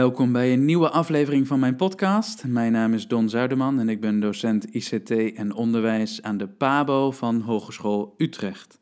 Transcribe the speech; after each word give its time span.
Welkom 0.00 0.32
bij 0.32 0.52
een 0.52 0.64
nieuwe 0.64 0.90
aflevering 0.90 1.46
van 1.46 1.60
mijn 1.60 1.76
podcast. 1.76 2.44
Mijn 2.46 2.72
naam 2.72 2.94
is 2.94 3.08
Don 3.08 3.28
Zuiderman 3.28 3.78
en 3.78 3.88
ik 3.88 4.00
ben 4.00 4.20
docent 4.20 4.74
ICT 4.74 5.10
en 5.10 5.54
onderwijs 5.54 6.22
aan 6.22 6.36
de 6.36 6.48
PABO 6.48 7.10
van 7.10 7.40
Hogeschool 7.40 8.14
Utrecht. 8.16 8.80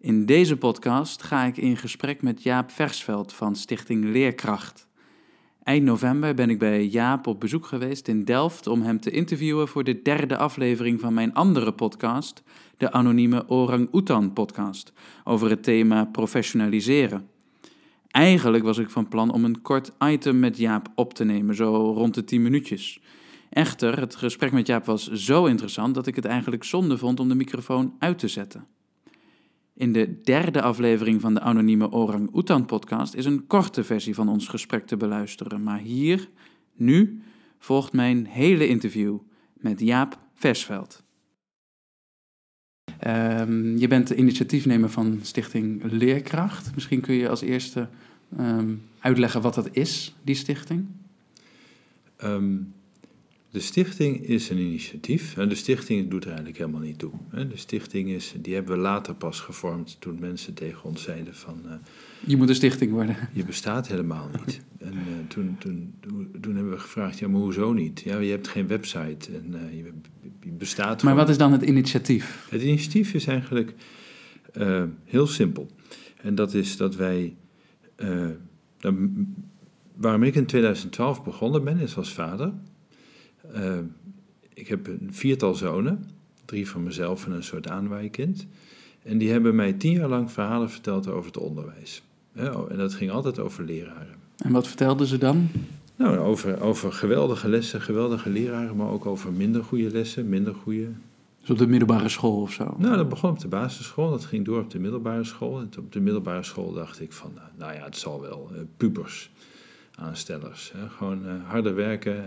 In 0.00 0.26
deze 0.26 0.56
podcast 0.56 1.22
ga 1.22 1.44
ik 1.44 1.56
in 1.56 1.76
gesprek 1.76 2.22
met 2.22 2.42
Jaap 2.42 2.70
Versveld 2.70 3.32
van 3.32 3.56
Stichting 3.56 4.04
Leerkracht. 4.04 4.88
Eind 5.62 5.84
november 5.84 6.34
ben 6.34 6.50
ik 6.50 6.58
bij 6.58 6.84
Jaap 6.84 7.26
op 7.26 7.40
bezoek 7.40 7.66
geweest 7.66 8.08
in 8.08 8.24
Delft 8.24 8.66
om 8.66 8.82
hem 8.82 9.00
te 9.00 9.10
interviewen 9.10 9.68
voor 9.68 9.84
de 9.84 10.02
derde 10.02 10.36
aflevering 10.36 11.00
van 11.00 11.14
mijn 11.14 11.34
andere 11.34 11.72
podcast, 11.72 12.42
de 12.76 12.92
anonieme 12.92 13.48
Orang 13.48 13.88
Oetan 13.92 14.32
podcast, 14.32 14.92
over 15.24 15.50
het 15.50 15.62
thema 15.62 16.04
professionaliseren. 16.04 17.35
Eigenlijk 18.16 18.64
was 18.64 18.78
ik 18.78 18.90
van 18.90 19.08
plan 19.08 19.32
om 19.32 19.44
een 19.44 19.62
kort 19.62 19.92
item 19.98 20.38
met 20.38 20.56
Jaap 20.56 20.88
op 20.94 21.14
te 21.14 21.24
nemen, 21.24 21.54
zo 21.54 21.92
rond 21.92 22.14
de 22.14 22.24
10 22.24 22.42
minuutjes. 22.42 23.00
Echter, 23.50 24.00
het 24.00 24.16
gesprek 24.16 24.52
met 24.52 24.66
Jaap 24.66 24.84
was 24.84 25.10
zo 25.10 25.44
interessant 25.44 25.94
dat 25.94 26.06
ik 26.06 26.16
het 26.16 26.24
eigenlijk 26.24 26.64
zonde 26.64 26.98
vond 26.98 27.20
om 27.20 27.28
de 27.28 27.34
microfoon 27.34 27.94
uit 27.98 28.18
te 28.18 28.28
zetten. 28.28 28.66
In 29.74 29.92
de 29.92 30.20
derde 30.20 30.62
aflevering 30.62 31.20
van 31.20 31.34
de 31.34 31.40
anonieme 31.40 31.90
Orang 31.90 32.34
Oetan 32.34 32.66
podcast 32.66 33.14
is 33.14 33.24
een 33.24 33.46
korte 33.46 33.84
versie 33.84 34.14
van 34.14 34.28
ons 34.28 34.48
gesprek 34.48 34.86
te 34.86 34.96
beluisteren, 34.96 35.62
maar 35.62 35.78
hier, 35.78 36.28
nu, 36.74 37.22
volgt 37.58 37.92
mijn 37.92 38.26
hele 38.26 38.68
interview 38.68 39.18
met 39.54 39.80
Jaap 39.80 40.18
Versveld. 40.34 41.05
Ehm, 42.98 43.76
je 43.76 43.88
bent 43.88 44.08
de 44.08 44.14
initiatiefnemer 44.14 44.90
van 44.90 45.18
Stichting 45.22 45.82
Leerkracht. 45.90 46.74
Misschien 46.74 47.00
kun 47.00 47.14
je 47.14 47.28
als 47.28 47.40
eerste 47.40 47.88
ehm, 48.36 48.74
uitleggen 49.00 49.40
wat 49.40 49.54
dat 49.54 49.68
is, 49.72 50.14
die 50.22 50.34
stichting? 50.34 50.86
Ehm, 52.16 52.54
de 53.50 53.60
stichting 53.60 54.26
is 54.26 54.50
een 54.50 54.58
initiatief 54.58 55.36
en 55.36 55.48
de 55.48 55.54
stichting 55.54 56.10
doet 56.10 56.22
er 56.22 56.28
eigenlijk 56.28 56.58
helemaal 56.58 56.80
niet 56.80 56.98
toe. 56.98 57.10
De 57.30 57.56
stichting 57.56 58.08
is, 58.08 58.34
die 58.40 58.54
hebben 58.54 58.76
we 58.76 58.82
later 58.82 59.14
pas 59.14 59.40
gevormd 59.40 59.96
toen 60.00 60.16
mensen 60.20 60.54
tegen 60.54 60.84
ons 60.84 61.02
zeiden 61.02 61.34
van... 61.34 61.60
Uh, 61.64 61.72
je 62.26 62.36
moet 62.36 62.48
een 62.48 62.54
stichting 62.54 62.90
worden. 62.90 63.16
Je 63.32 63.44
bestaat 63.44 63.88
helemaal 63.88 64.28
niet. 64.32 64.60
En 64.78 64.92
uh, 64.92 65.28
toen, 65.28 65.56
toen, 65.58 65.94
toen, 66.40 66.54
hebben 66.54 66.72
we 66.72 66.78
gevraagd, 66.78 67.18
ja 67.18 67.28
maar 67.28 67.40
hoezo 67.40 67.72
niet? 67.72 68.00
Ja, 68.00 68.18
je 68.18 68.30
hebt 68.30 68.48
geen 68.48 68.66
website 68.66 69.32
en 69.32 69.54
uh, 69.54 69.76
je, 69.76 69.92
je, 70.42 70.50
bestaat 70.50 71.02
Maar 71.02 71.14
wat 71.14 71.28
is 71.28 71.38
dan 71.38 71.52
het 71.52 71.62
initiatief? 71.62 72.46
Het 72.50 72.62
initiatief 72.62 73.14
is 73.14 73.26
eigenlijk 73.26 73.74
heel 75.04 75.26
simpel. 75.26 75.70
En 76.22 76.34
dat 76.34 76.54
is 76.54 76.76
dat 76.76 76.96
wij... 76.96 77.36
Waarom 79.96 80.22
ik 80.22 80.34
in 80.34 80.46
2012 80.46 81.24
begonnen 81.24 81.64
ben, 81.64 81.78
is 81.78 81.96
als 81.96 82.12
vader... 82.12 82.52
Uh, 83.54 83.78
ik 84.54 84.68
heb 84.68 84.86
een 84.86 85.08
viertal 85.10 85.54
zonen, 85.54 86.10
drie 86.44 86.68
van 86.68 86.82
mezelf 86.82 87.26
en 87.26 87.32
een 87.32 87.42
soort 87.42 87.68
aanwijkind. 87.68 88.46
En 89.02 89.18
die 89.18 89.30
hebben 89.30 89.54
mij 89.54 89.72
tien 89.72 89.92
jaar 89.92 90.08
lang 90.08 90.32
verhalen 90.32 90.70
verteld 90.70 91.08
over 91.08 91.26
het 91.26 91.38
onderwijs. 91.38 92.02
Oh, 92.36 92.70
en 92.70 92.76
dat 92.76 92.94
ging 92.94 93.10
altijd 93.10 93.38
over 93.38 93.64
leraren. 93.64 94.14
En 94.36 94.52
wat 94.52 94.66
vertelden 94.66 95.06
ze 95.06 95.18
dan? 95.18 95.48
Nou, 95.96 96.18
over, 96.18 96.60
over 96.60 96.92
geweldige 96.92 97.48
lessen, 97.48 97.80
geweldige 97.80 98.30
leraren, 98.30 98.76
maar 98.76 98.90
ook 98.90 99.06
over 99.06 99.32
minder 99.32 99.64
goede 99.64 99.90
lessen, 99.90 100.28
minder 100.28 100.54
goede. 100.54 100.88
Dus 101.40 101.50
op 101.50 101.58
de 101.58 101.66
middelbare 101.66 102.08
school 102.08 102.40
of 102.40 102.52
zo? 102.52 102.74
Nou, 102.78 102.96
dat 102.96 103.08
begon 103.08 103.30
op 103.30 103.40
de 103.40 103.48
basisschool, 103.48 104.10
dat 104.10 104.24
ging 104.24 104.44
door 104.44 104.60
op 104.60 104.70
de 104.70 104.78
middelbare 104.78 105.24
school. 105.24 105.58
En 105.58 105.70
op 105.78 105.92
de 105.92 106.00
middelbare 106.00 106.42
school 106.42 106.72
dacht 106.72 107.00
ik 107.00 107.12
van, 107.12 107.32
nou, 107.34 107.48
nou 107.58 107.74
ja, 107.74 107.84
het 107.84 107.96
zal 107.96 108.20
wel. 108.20 108.50
Uh, 108.52 108.58
pubers, 108.76 109.30
aanstellers. 109.94 110.72
Hè? 110.76 110.88
Gewoon 110.88 111.26
uh, 111.26 111.32
harder 111.44 111.74
werken, 111.74 112.24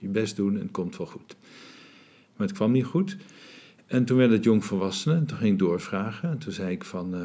je 0.00 0.08
best 0.08 0.36
doen 0.36 0.54
en 0.54 0.62
het 0.62 0.70
komt 0.70 0.96
wel 0.96 1.06
goed. 1.06 1.36
Maar 2.36 2.46
het 2.46 2.56
kwam 2.56 2.72
niet 2.72 2.84
goed. 2.84 3.16
En 3.86 4.04
toen 4.04 4.16
werd 4.16 4.30
het 4.30 4.44
jongvolwassenen 4.44 5.16
en 5.16 5.26
toen 5.26 5.38
ging 5.38 5.52
ik 5.52 5.58
doorvragen. 5.58 6.30
En 6.30 6.38
toen 6.38 6.52
zei 6.52 6.70
ik 6.70 6.84
van, 6.84 7.14
uh, 7.14 7.20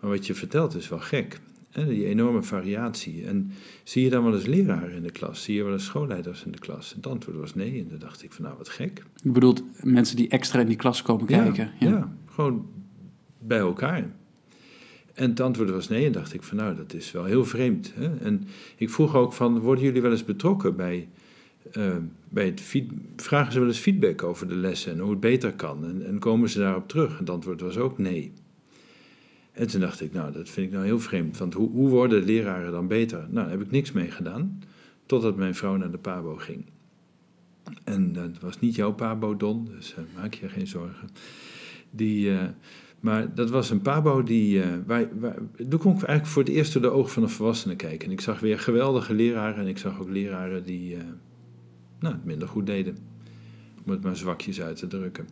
maar 0.00 0.10
wat 0.10 0.26
je 0.26 0.34
vertelt 0.34 0.74
is 0.74 0.88
wel 0.88 0.98
gek. 0.98 1.40
Hè? 1.70 1.86
Die 1.86 2.06
enorme 2.06 2.42
variatie. 2.42 3.26
En 3.26 3.52
zie 3.84 4.04
je 4.04 4.10
dan 4.10 4.24
wel 4.24 4.34
eens 4.34 4.46
leraren 4.46 4.92
in 4.92 5.02
de 5.02 5.10
klas? 5.10 5.42
Zie 5.42 5.54
je 5.54 5.64
wel 5.64 5.72
eens 5.72 5.84
schoolleiders 5.84 6.44
in 6.44 6.52
de 6.52 6.58
klas? 6.58 6.90
En 6.90 6.96
het 6.96 7.06
antwoord 7.06 7.36
was 7.36 7.54
nee. 7.54 7.80
En 7.80 7.88
toen 7.88 7.98
dacht 7.98 8.22
ik 8.22 8.32
van, 8.32 8.44
nou 8.44 8.56
wat 8.56 8.68
gek. 8.68 9.04
Je 9.22 9.30
bedoelt 9.30 9.62
mensen 9.84 10.16
die 10.16 10.28
extra 10.28 10.60
in 10.60 10.66
die 10.66 10.76
klas 10.76 11.02
komen 11.02 11.26
kijken? 11.26 11.72
Ja, 11.78 11.88
ja 11.88 12.12
gewoon 12.26 12.66
bij 13.38 13.58
elkaar. 13.58 14.10
En 15.14 15.30
het 15.30 15.40
antwoord 15.40 15.70
was 15.70 15.88
nee. 15.88 16.06
En 16.06 16.12
dacht 16.12 16.34
ik 16.34 16.42
van, 16.42 16.56
nou 16.56 16.76
dat 16.76 16.94
is 16.94 17.12
wel 17.12 17.24
heel 17.24 17.44
vreemd. 17.44 17.92
Hè? 17.94 18.16
En 18.16 18.46
ik 18.76 18.90
vroeg 18.90 19.14
ook 19.14 19.32
van, 19.32 19.58
worden 19.58 19.84
jullie 19.84 20.02
wel 20.02 20.10
eens 20.10 20.24
betrokken 20.24 20.76
bij 20.76 21.08
bij 22.28 22.44
het 22.44 22.62
vragen 23.16 23.52
ze 23.52 23.58
wel 23.58 23.68
eens 23.68 23.78
feedback 23.78 24.22
over 24.22 24.48
de 24.48 24.54
lessen 24.54 24.92
en 24.92 24.98
hoe 24.98 25.10
het 25.10 25.20
beter 25.20 25.52
kan. 25.52 25.84
En, 25.84 26.06
en, 26.06 26.18
komen 26.18 26.48
ze 26.48 26.58
daarop 26.58 26.88
terug? 26.88 27.12
En 27.12 27.18
het 27.18 27.30
antwoord 27.30 27.60
was 27.60 27.76
ook 27.76 27.98
nee. 27.98 28.32
En 29.52 29.66
toen 29.66 29.80
dacht 29.80 30.00
ik, 30.00 30.12
nou, 30.12 30.32
dat 30.32 30.48
vind 30.48 30.66
ik 30.66 30.72
nou 30.72 30.84
heel 30.84 31.00
vreemd. 31.00 31.38
Want 31.38 31.54
hoe, 31.54 31.70
hoe 31.70 31.88
worden 31.88 32.24
leraren 32.24 32.72
dan 32.72 32.88
beter? 32.88 33.18
Nou, 33.18 33.32
daar 33.32 33.50
heb 33.50 33.60
ik 33.60 33.70
niks 33.70 33.92
mee 33.92 34.10
gedaan. 34.10 34.62
Totdat 35.06 35.36
mijn 35.36 35.54
vrouw 35.54 35.76
naar 35.76 35.90
de 35.90 35.98
Pabo 35.98 36.36
ging. 36.36 36.64
En 37.84 38.12
dat 38.12 38.40
was 38.40 38.60
niet 38.60 38.74
jouw 38.74 38.92
Pabo, 38.92 39.36
Don, 39.36 39.64
dus 39.64 39.94
uh, 39.98 40.04
maak 40.16 40.34
je 40.34 40.48
geen 40.48 40.66
zorgen. 40.66 41.08
Die, 41.90 42.30
uh, 42.30 42.42
maar 43.00 43.34
dat 43.34 43.50
was 43.50 43.70
een 43.70 43.82
Pabo 43.82 44.22
die. 44.22 44.56
Uh, 44.56 44.64
waar, 44.86 45.08
toen 45.68 45.78
kon 45.78 45.94
ik 45.94 46.02
eigenlijk 46.02 46.26
voor 46.26 46.42
het 46.42 46.52
eerst 46.52 46.72
door 46.72 46.82
de 46.82 46.90
ogen 46.90 47.10
van 47.10 47.22
een 47.22 47.28
volwassene 47.28 47.76
kijken. 47.76 48.06
En 48.06 48.12
ik 48.12 48.20
zag 48.20 48.40
weer 48.40 48.58
geweldige 48.58 49.14
leraren 49.14 49.60
en 49.60 49.66
ik 49.66 49.78
zag 49.78 50.00
ook 50.00 50.08
leraren 50.08 50.64
die 50.64 50.96
nou, 52.00 52.14
minder 52.24 52.48
goed 52.48 52.66
deden. 52.66 52.96
Om 53.84 53.90
het 53.90 54.02
maar 54.02 54.16
zwakjes 54.16 54.60
uit 54.60 54.76
te 54.76 54.86
drukken. 54.86 55.28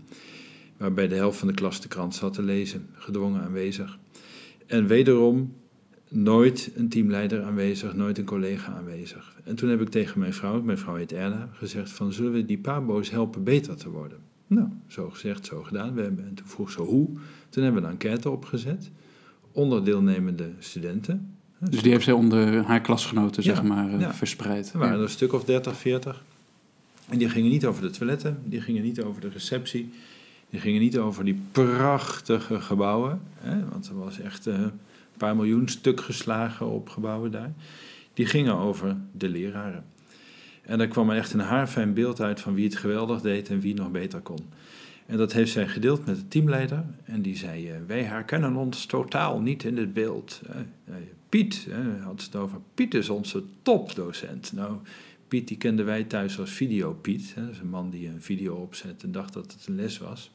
Waarbij 0.76 1.08
de 1.08 1.14
helft 1.14 1.38
van 1.38 1.48
de 1.48 1.54
klas 1.54 1.80
de 1.80 1.88
krant 1.88 2.14
zat 2.14 2.32
te 2.32 2.42
lezen, 2.42 2.86
gedwongen 2.92 3.42
aanwezig. 3.42 3.98
En 4.66 4.86
wederom 4.86 5.54
nooit 6.08 6.70
een 6.74 6.88
teamleider 6.88 7.42
aanwezig, 7.42 7.94
nooit 7.94 8.18
een 8.18 8.24
collega 8.24 8.72
aanwezig. 8.72 9.36
En 9.44 9.56
toen 9.56 9.68
heb 9.68 9.80
ik 9.80 9.88
tegen 9.88 10.18
mijn 10.18 10.34
vrouw, 10.34 10.62
mijn 10.62 10.78
vrouw 10.78 10.94
heet 10.94 11.12
Erna, 11.12 11.48
gezegd 11.52 11.90
van 11.90 12.12
zullen 12.12 12.32
we 12.32 12.44
die 12.44 12.58
pabo's 12.58 13.10
helpen 13.10 13.44
beter 13.44 13.76
te 13.76 13.90
worden? 13.90 14.18
Nou, 14.46 14.68
zo 14.86 15.10
gezegd, 15.10 15.46
zo 15.46 15.62
gedaan. 15.62 15.94
We 15.94 16.02
hebben, 16.02 16.24
en 16.24 16.34
toen 16.34 16.46
vroeg 16.46 16.70
ze 16.70 16.80
hoe. 16.80 17.06
Toen 17.48 17.62
hebben 17.62 17.82
we 17.82 17.88
een 17.88 17.92
enquête 17.92 18.30
opgezet 18.30 18.90
onder 19.52 19.84
deelnemende 19.84 20.50
studenten. 20.58 21.36
Dus 21.70 21.82
die 21.82 21.92
heeft 21.92 22.04
zij 22.04 22.12
onder 22.12 22.62
haar 22.62 22.80
klasgenoten, 22.80 23.42
zeg 23.42 23.62
maar, 23.62 23.98
ja. 23.98 24.14
verspreid. 24.14 24.72
Er 24.72 24.78
waren 24.78 24.96
er 24.96 25.02
een 25.02 25.08
stuk 25.08 25.32
of 25.32 25.44
30, 25.44 25.76
40. 25.76 26.24
En 27.08 27.18
die 27.18 27.28
gingen 27.28 27.50
niet 27.50 27.66
over 27.66 27.82
de 27.82 27.90
toiletten, 27.90 28.42
die 28.44 28.60
gingen 28.60 28.82
niet 28.82 29.02
over 29.02 29.20
de 29.20 29.28
receptie, 29.28 29.90
die 30.50 30.60
gingen 30.60 30.80
niet 30.80 30.98
over 30.98 31.24
die 31.24 31.40
prachtige 31.52 32.60
gebouwen, 32.60 33.20
hè, 33.38 33.68
want 33.68 33.88
er 33.88 33.98
was 33.98 34.20
echt 34.20 34.46
uh, 34.46 34.54
een 34.54 34.72
paar 35.16 35.36
miljoen 35.36 35.68
stuk 35.68 36.00
geslagen 36.00 36.66
op 36.66 36.88
gebouwen 36.88 37.30
daar. 37.30 37.52
Die 38.14 38.26
gingen 38.26 38.54
over 38.54 38.96
de 39.12 39.28
leraren. 39.28 39.84
En 40.62 40.78
daar 40.78 40.88
kwam 40.88 41.10
echt 41.10 41.32
een 41.32 41.40
haarfijn 41.40 41.94
beeld 41.94 42.20
uit 42.20 42.40
van 42.40 42.54
wie 42.54 42.64
het 42.64 42.76
geweldig 42.76 43.20
deed 43.20 43.48
en 43.48 43.60
wie 43.60 43.74
nog 43.74 43.90
beter 43.90 44.20
kon. 44.20 44.38
En 45.06 45.16
dat 45.16 45.32
heeft 45.32 45.52
zij 45.52 45.68
gedeeld 45.68 46.06
met 46.06 46.16
de 46.16 46.28
teamleider. 46.28 46.84
En 47.04 47.22
die 47.22 47.36
zei: 47.36 47.70
uh, 47.70 47.76
Wij 47.86 48.02
herkennen 48.02 48.56
ons 48.56 48.86
totaal 48.86 49.40
niet 49.40 49.64
in 49.64 49.76
het 49.76 49.92
beeld. 49.92 50.40
Piet, 51.28 51.68
had 52.02 52.22
het 52.22 52.36
over. 52.36 52.58
Piet 52.74 52.94
is 52.94 53.08
onze 53.08 53.42
topdocent. 53.62 54.52
Nou, 54.52 54.76
Piet 55.28 55.48
die 55.48 55.56
kenden 55.56 55.84
wij 55.84 56.04
thuis 56.04 56.38
als 56.38 56.50
Video 56.50 56.92
Piet. 56.92 57.32
Hè, 57.34 57.42
dat 57.42 57.50
is 57.50 57.58
een 57.58 57.68
man 57.68 57.90
die 57.90 58.08
een 58.08 58.22
video 58.22 58.54
opzet 58.54 59.02
en 59.02 59.12
dacht 59.12 59.32
dat 59.32 59.52
het 59.52 59.66
een 59.66 59.74
les 59.74 59.98
was. 59.98 60.30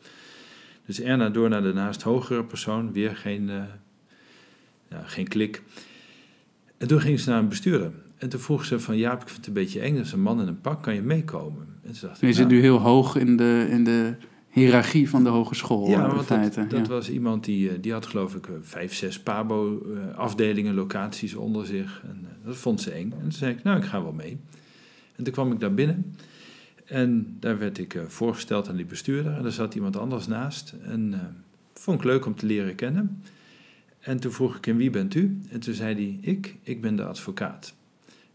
Dus 0.86 1.02
Erna 1.02 1.30
door 1.30 1.50
naar 1.50 1.62
de 1.62 1.74
naast 1.74 2.02
hogere 2.02 2.44
persoon, 2.44 2.94
weer 2.94 3.16
geen, 3.16 3.50
uh, 3.50 3.64
ja, 4.90 5.04
geen 5.06 5.28
klik. 5.28 5.62
En 6.78 6.88
toen 6.88 7.02
ging 7.02 7.20
ze 7.20 7.30
naar 7.30 7.40
een 7.40 7.50
bestuurder. 7.50 7.92
En 8.18 8.30
toen 8.30 8.40
vroeg 8.40 8.66
ze 8.66 8.80
van, 8.80 8.98
Jaap, 8.98 9.22
ik 9.22 9.28
vind 9.28 9.38
het 9.38 9.48
een 9.48 9.54
beetje 9.54 9.80
eng, 9.80 9.96
dat 9.96 10.06
is 10.06 10.12
een 10.12 10.22
man 10.22 10.42
in 10.42 10.48
een 10.48 10.62
pak, 10.62 10.84
kan 10.84 10.94
je 10.94 11.02
meekomen? 11.02 11.68
En 11.84 11.96
ze 11.96 12.06
dacht, 12.06 12.20
je 12.20 12.28
zit 12.28 12.38
nou, 12.38 12.50
nu 12.50 12.62
heel 12.62 12.78
hoog 12.78 13.16
in 13.16 13.38
de, 13.38 13.68
in 13.70 13.84
de 13.84 14.16
hiërarchie 14.50 15.10
van 15.10 15.24
de 15.24 15.30
hogeschool. 15.30 15.90
Ja, 15.90 16.16
want 16.16 16.28
dat, 16.28 16.54
dat 16.54 16.72
ja. 16.72 16.88
was 16.88 17.10
iemand 17.10 17.46
die, 17.46 17.70
eh, 17.70 17.76
die 17.82 17.92
had 17.92 18.06
geloof 18.06 18.36
ik 18.36 18.48
vijf, 18.62 18.94
zes 18.94 19.20
PABO-afdelingen, 19.20 20.74
locaties 20.74 21.36
onder 21.36 21.66
zich. 21.66 22.02
En 22.08 22.28
dat 22.46 22.58
vond 22.58 22.82
ze 22.82 22.92
eng. 22.92 23.12
En 23.12 23.22
toen 23.22 23.32
zei 23.32 23.52
ik, 23.52 23.64
nou, 23.64 23.78
ik 23.78 23.84
ga 23.84 24.02
wel 24.02 24.12
mee. 24.12 24.40
En 25.16 25.24
toen 25.24 25.34
kwam 25.34 25.52
ik 25.52 25.60
daar 25.60 25.74
binnen 25.74 26.16
en 26.86 27.38
daar 27.40 27.58
werd 27.58 27.78
ik 27.78 27.94
uh, 27.94 28.04
voorgesteld 28.08 28.70
aan 28.70 28.76
die 28.76 28.86
bestuurder. 28.86 29.34
En 29.34 29.44
daar 29.44 29.52
zat 29.52 29.76
iemand 29.76 29.98
anders 29.98 30.28
naast. 30.28 30.74
En 30.84 31.12
uh, 31.12 31.20
vond 31.74 32.00
ik 32.00 32.06
leuk 32.06 32.26
om 32.26 32.36
te 32.36 32.46
leren 32.46 32.76
kennen. 32.76 33.24
En 34.00 34.20
toen 34.20 34.32
vroeg 34.32 34.56
ik 34.56 34.66
hem, 34.66 34.78
wie 34.78 34.90
bent 34.90 35.16
u? 35.16 35.40
En 35.50 35.60
toen 35.60 35.74
zei 35.74 35.96
hij, 35.96 36.32
ik, 36.32 36.58
ik 36.64 36.82
ben 36.82 36.96
de 36.96 37.06
advocaat. 37.06 37.74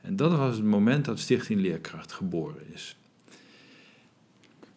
En 0.01 0.17
dat 0.17 0.33
was 0.33 0.57
het 0.57 0.65
moment 0.65 1.05
dat 1.05 1.19
Stichting 1.19 1.61
Leerkracht 1.61 2.13
geboren 2.13 2.63
is. 2.73 2.97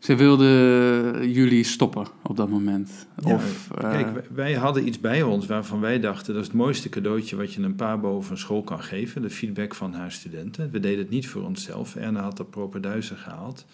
Ze 0.01 0.15
wilden 0.15 1.31
jullie 1.31 1.63
stoppen 1.63 2.07
op 2.23 2.35
dat 2.35 2.49
moment. 2.49 3.07
Ja, 3.25 3.33
of, 3.33 3.67
eh, 3.71 3.91
Kijk, 3.91 4.13
wij- 4.13 4.23
wij 4.33 4.53
hadden 4.53 4.87
iets 4.87 4.99
bij 4.99 5.23
ons 5.23 5.45
waarvan 5.45 5.79
wij 5.79 5.99
dachten... 5.99 6.33
dat 6.33 6.41
is 6.41 6.47
het 6.47 6.57
mooiste 6.57 6.89
cadeautje 6.89 7.35
wat 7.35 7.53
je 7.53 7.61
een 7.61 7.75
pabo 7.75 8.15
of 8.15 8.29
een 8.29 8.37
school 8.37 8.63
kan 8.63 8.83
geven. 8.83 9.21
De 9.21 9.29
feedback 9.29 9.75
van 9.75 9.93
haar 9.93 10.11
studenten. 10.11 10.71
We 10.71 10.79
deden 10.79 10.99
het 10.99 11.09
niet 11.09 11.27
voor 11.27 11.43
onszelf. 11.43 11.95
Erna 11.95 12.21
had 12.21 12.37
dat 12.37 12.49
properduizen 12.49 13.17
gehaald. 13.17 13.65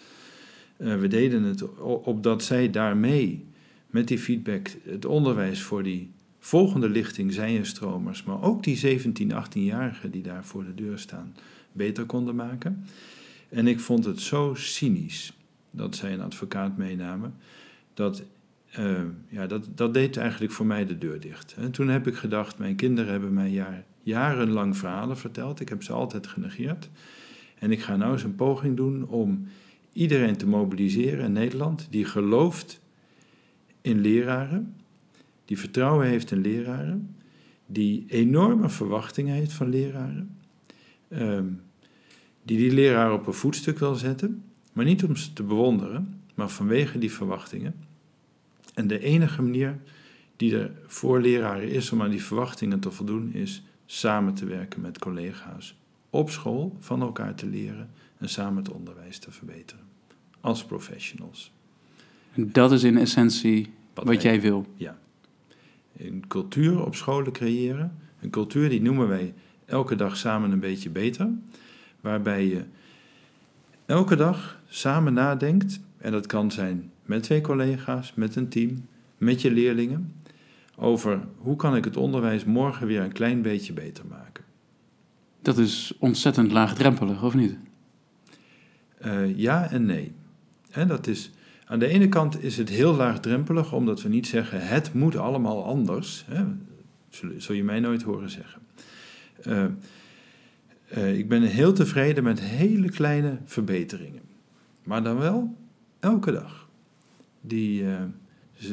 Eh, 0.76 0.96
we 0.96 1.08
deden 1.08 1.42
het 1.42 1.74
opdat 2.02 2.42
zij 2.42 2.70
daarmee, 2.70 3.44
met 3.86 4.08
die 4.08 4.18
feedback... 4.18 4.68
het 4.84 5.04
onderwijs 5.04 5.62
voor 5.62 5.82
die 5.82 6.10
volgende 6.38 6.88
lichting 6.88 7.32
zijenstromers... 7.32 8.22
maar 8.22 8.42
ook 8.42 8.62
die 8.62 8.76
17, 8.76 9.32
18-jarigen 9.32 10.10
die 10.10 10.22
daar 10.22 10.44
voor 10.44 10.64
de 10.64 10.74
deur 10.74 10.98
staan... 10.98 11.34
beter 11.72 12.04
konden 12.04 12.34
maken. 12.34 12.84
En 13.48 13.66
ik 13.66 13.80
vond 13.80 14.04
het 14.04 14.20
zo 14.20 14.52
cynisch 14.56 15.32
dat 15.70 15.96
zij 15.96 16.12
een 16.12 16.20
advocaat 16.20 16.76
meenamen... 16.76 17.34
dat 17.94 18.22
eh, 18.70 19.02
ja, 19.28 19.46
dat, 19.46 19.68
dat 19.74 19.94
deed 19.94 20.16
eigenlijk 20.16 20.52
voor 20.52 20.66
mij 20.66 20.86
de 20.86 20.98
deur 20.98 21.20
dicht. 21.20 21.54
En 21.58 21.70
toen 21.70 21.88
heb 21.88 22.06
ik 22.06 22.14
gedacht, 22.14 22.58
mijn 22.58 22.76
kinderen 22.76 23.10
hebben 23.10 23.32
mij 23.32 23.50
jaar, 23.50 23.84
jarenlang 24.02 24.76
verhalen 24.76 25.16
verteld. 25.16 25.60
Ik 25.60 25.68
heb 25.68 25.82
ze 25.82 25.92
altijd 25.92 26.26
genegeerd. 26.26 26.90
En 27.58 27.70
ik 27.70 27.80
ga 27.80 27.96
nou 27.96 28.12
eens 28.12 28.22
een 28.22 28.34
poging 28.34 28.76
doen 28.76 29.08
om 29.08 29.46
iedereen 29.92 30.36
te 30.36 30.46
mobiliseren 30.46 31.24
in 31.24 31.32
Nederland 31.32 31.86
die 31.90 32.04
gelooft 32.04 32.80
in 33.80 34.00
leraren, 34.00 34.74
die 35.44 35.58
vertrouwen 35.58 36.06
heeft 36.06 36.30
in 36.30 36.40
leraren, 36.40 37.16
die 37.66 38.04
enorme 38.08 38.68
verwachtingen 38.68 39.34
heeft 39.34 39.52
van 39.52 39.68
leraren, 39.68 40.36
ehm, 41.08 41.46
die 42.42 42.56
die 42.56 42.72
leraar 42.72 43.12
op 43.12 43.26
een 43.26 43.32
voetstuk 43.32 43.78
wil 43.78 43.94
zetten, 43.94 44.42
maar 44.78 44.86
niet 44.86 45.04
om 45.04 45.16
ze 45.16 45.32
te 45.32 45.42
bewonderen, 45.42 46.20
maar 46.34 46.48
vanwege 46.48 46.98
die 46.98 47.12
verwachtingen. 47.12 47.74
En 48.74 48.86
de 48.86 48.98
enige 48.98 49.42
manier 49.42 49.78
die 50.36 50.58
er 50.58 50.70
voor 50.86 51.20
leraren 51.20 51.70
is 51.70 51.92
om 51.92 52.02
aan 52.02 52.10
die 52.10 52.24
verwachtingen 52.24 52.80
te 52.80 52.90
voldoen, 52.90 53.32
is 53.32 53.62
samen 53.86 54.34
te 54.34 54.46
werken 54.46 54.80
met 54.80 54.98
collega's 54.98 55.76
op 56.10 56.30
school, 56.30 56.76
van 56.80 57.00
elkaar 57.00 57.34
te 57.34 57.46
leren 57.46 57.90
en 58.18 58.28
samen 58.28 58.62
het 58.62 58.72
onderwijs 58.72 59.18
te 59.18 59.30
verbeteren. 59.30 59.84
Als 60.40 60.64
professionals. 60.64 61.52
en 62.32 62.52
dat 62.52 62.72
is 62.72 62.82
in 62.82 62.98
essentie 62.98 63.70
wat, 63.94 64.22
jij 64.22 64.40
wil. 64.40 64.66
Een 65.96 66.24
cultuur 66.28 66.84
op 66.84 66.94
scholen 66.94 67.32
creëren. 67.32 67.98
Een 68.20 68.30
cultuur 68.30 68.68
die 68.68 68.82
noemen 68.82 69.08
wij 69.08 69.34
elke 69.64 69.94
dag 69.94 70.16
samen 70.16 70.50
een 70.50 70.60
beetje 70.60 70.90
beter. 70.90 71.28
Waarbij 72.00 72.46
je 72.46 72.64
elke 73.88 74.16
dag 74.16 74.60
samen 74.68 75.12
nadenkt. 75.12 75.80
En 75.96 76.12
dat 76.12 76.26
kan 76.26 76.50
zijn 76.50 76.90
met 77.02 77.22
twee 77.22 77.40
collega's, 77.40 78.12
met 78.14 78.36
een 78.36 78.48
team, 78.48 78.86
met 79.18 79.42
je 79.42 79.50
leerlingen. 79.50 80.12
Over 80.76 81.20
hoe 81.36 81.56
kan 81.56 81.76
ik 81.76 81.84
het 81.84 81.96
onderwijs 81.96 82.44
morgen 82.44 82.86
weer 82.86 83.00
een 83.00 83.12
klein 83.12 83.42
beetje 83.42 83.72
beter 83.72 84.04
maken. 84.08 84.44
Dat 85.42 85.58
is 85.58 85.94
ontzettend 85.98 86.52
laagdrempelig, 86.52 87.22
of 87.22 87.34
niet? 87.34 87.56
Eh, 88.98 89.38
ja 89.38 89.70
en 89.70 89.86
nee. 89.86 90.12
Dat 90.86 91.06
is, 91.06 91.30
aan 91.64 91.78
de 91.78 91.86
ene 91.86 92.08
kant 92.08 92.42
is 92.42 92.56
het 92.56 92.68
heel 92.68 92.94
laagdrempelig, 92.94 93.72
omdat 93.72 94.02
we 94.02 94.08
niet 94.08 94.26
zeggen 94.26 94.66
het 94.66 94.94
moet 94.94 95.16
allemaal 95.16 95.64
anders. 95.64 96.24
Hè. 96.28 96.44
Zul, 97.36 97.54
je 97.54 97.64
mij 97.64 97.80
nooit 97.80 98.02
horen 98.02 98.30
zeggen. 98.30 98.60
Eh, 99.42 99.64
eh, 100.88 101.18
ik 101.18 101.28
ben 101.28 101.42
heel 101.42 101.72
tevreden 101.72 102.24
met 102.24 102.40
hele 102.40 102.88
kleine 102.88 103.38
verbeteringen. 103.44 104.22
Maar 104.82 105.02
dan 105.02 105.18
wel 105.18 105.56
elke 106.00 106.32
dag. 106.32 106.68
Die, 107.40 107.86
eh, 107.86 108.02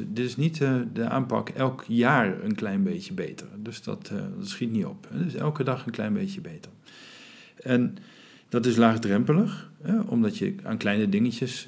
dit 0.07 0.25
is 0.25 0.35
niet 0.35 0.61
eh, 0.61 0.75
de 0.93 1.09
aanpak 1.09 1.49
elk 1.49 1.83
jaar 1.87 2.43
een 2.43 2.55
klein 2.55 2.83
beetje 2.83 3.13
beter. 3.13 3.47
Dus 3.57 3.81
dat, 3.83 4.11
dat 4.37 4.47
schiet 4.47 4.71
niet 4.71 4.85
op. 4.85 5.07
Dus 5.23 5.35
elke 5.35 5.63
dag 5.63 5.85
een 5.85 5.91
klein 5.91 6.13
beetje 6.13 6.41
beter. 6.41 6.71
En 7.55 7.95
dat 8.49 8.65
is 8.65 8.75
laagdrempelig, 8.75 9.71
hè, 9.81 9.99
omdat 9.99 10.37
je 10.37 10.55
aan 10.63 10.77
kleine 10.77 11.09
dingetjes 11.09 11.67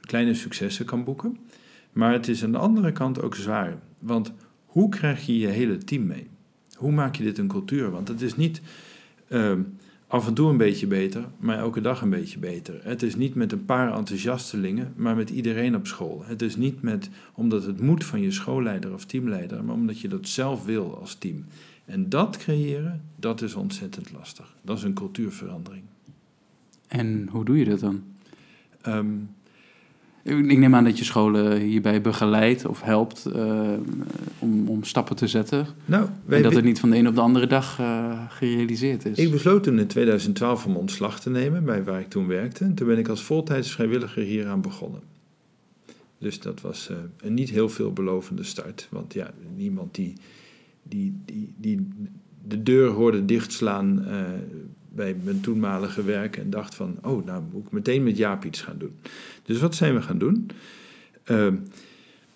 kleine 0.00 0.34
successen 0.34 0.84
kan 0.84 1.04
boeken. 1.04 1.38
Maar 1.92 2.12
het 2.12 2.28
is 2.28 2.44
aan 2.44 2.52
de 2.52 2.58
andere 2.58 2.92
kant 2.92 3.22
ook 3.22 3.34
zwaar. 3.34 3.78
Want 3.98 4.32
hoe 4.64 4.88
krijg 4.88 5.26
je 5.26 5.38
je 5.38 5.46
hele 5.46 5.78
team 5.78 6.06
mee? 6.06 6.26
Hoe 6.74 6.92
maak 6.92 7.16
je 7.16 7.22
dit 7.22 7.38
een 7.38 7.48
cultuur? 7.48 7.90
Want 7.90 8.08
het 8.08 8.22
is 8.22 8.36
niet 8.36 8.60
ehm, 9.28 9.60
af 10.06 10.26
en 10.26 10.34
toe 10.34 10.50
een 10.50 10.56
beetje 10.56 10.86
beter, 10.86 11.24
maar 11.38 11.58
elke 11.58 11.80
dag 11.80 12.02
een 12.02 12.10
beetje 12.10 12.38
beter. 12.38 12.80
Het 12.82 13.02
is 13.02 13.16
niet 13.16 13.34
met 13.34 13.52
een 13.52 13.64
paar 13.64 13.96
enthousiastelingen, 13.96 14.92
maar 14.96 15.16
met 15.16 15.30
iedereen 15.30 15.76
op 15.76 15.86
school. 15.86 16.22
Het 16.24 16.42
is 16.42 16.56
niet 16.56 16.82
met 16.82 17.10
omdat 17.34 17.64
het 17.64 17.80
moet 17.80 18.04
van 18.04 18.20
je 18.20 18.30
schoolleider 18.30 18.92
of 18.92 19.04
teamleider, 19.04 19.64
maar 19.64 19.74
omdat 19.74 20.00
je 20.00 20.08
dat 20.08 20.28
zelf 20.28 20.64
wil 20.64 20.98
als 21.00 21.14
team. 21.14 21.44
En 21.84 22.08
dat 22.08 22.36
creëren, 22.36 23.02
dat 23.16 23.42
is 23.42 23.54
ontzettend 23.54 24.12
lastig. 24.12 24.54
Dat 24.62 24.76
is 24.76 24.82
een 24.82 24.94
cultuurverandering. 24.94 25.84
En 26.86 27.28
hoe 27.30 27.44
doe 27.44 27.58
je 27.58 27.64
dat 27.64 27.80
dan? 27.80 28.02
Ehm, 28.80 29.14
Ik 30.26 30.58
neem 30.58 30.74
aan 30.74 30.84
dat 30.84 30.98
je 30.98 31.04
scholen 31.04 31.60
hierbij 31.60 32.00
begeleidt 32.00 32.64
of 32.64 32.82
helpt 32.82 33.26
eh, 33.26 33.72
om, 34.38 34.68
om 34.68 34.84
stappen 34.84 35.16
te 35.16 35.26
zetten. 35.26 35.66
nou, 35.84 36.08
wij 36.24 36.36
en 36.36 36.42
dat 36.42 36.54
het 36.54 36.64
niet 36.64 36.80
van 36.80 36.90
de 36.90 36.96
een 36.96 37.08
op 37.08 37.14
de 37.14 37.20
andere 37.20 37.46
dag 37.46 37.78
eh, 37.78 38.20
gerealiseerd 38.28 39.04
is. 39.04 39.18
Ik 39.18 39.30
besloot 39.30 39.62
toen 39.62 39.78
in 39.78 39.86
2012 39.86 40.66
om 40.66 40.76
ontslag 40.76 41.20
te 41.20 41.30
nemen 41.30 41.64
bij 41.64 41.84
waar 41.84 42.00
ik 42.00 42.08
toen 42.08 42.26
werkte. 42.26 42.64
En 42.64 42.74
toen 42.74 42.86
ben 42.86 42.98
ik 42.98 43.08
als 43.08 43.22
voltijds 43.22 43.70
vrijwilliger 43.70 44.22
hieraan 44.22 44.60
begonnen. 44.60 45.00
Dus 46.18 46.40
dat 46.40 46.60
was 46.60 46.88
eh, 46.88 46.96
een 47.16 47.34
niet 47.34 47.50
heel 47.50 47.68
veelbelovende 47.68 48.42
start. 48.42 48.88
Want 48.90 49.14
ja, 49.14 49.30
niemand 49.56 49.94
die, 49.94 50.12
die, 50.82 51.20
die, 51.24 51.54
die 51.56 51.88
de 52.48 52.62
deur 52.62 52.88
hoorde 52.88 53.24
dichtslaan 53.24 54.04
bij 54.96 55.16
mijn 55.24 55.40
toenmalige 55.40 56.04
werk 56.04 56.36
en 56.36 56.50
dacht 56.50 56.74
van, 56.74 56.98
oh, 57.02 57.26
nou 57.26 57.42
moet 57.52 57.66
ik 57.66 57.72
meteen 57.72 58.02
met 58.02 58.16
Jaap 58.16 58.44
iets 58.44 58.60
gaan 58.60 58.78
doen. 58.78 58.92
Dus 59.46 59.58
wat 59.58 59.74
zijn 59.74 59.94
we 59.94 60.02
gaan 60.02 60.18
doen? 60.18 60.50
Eh, 61.24 61.52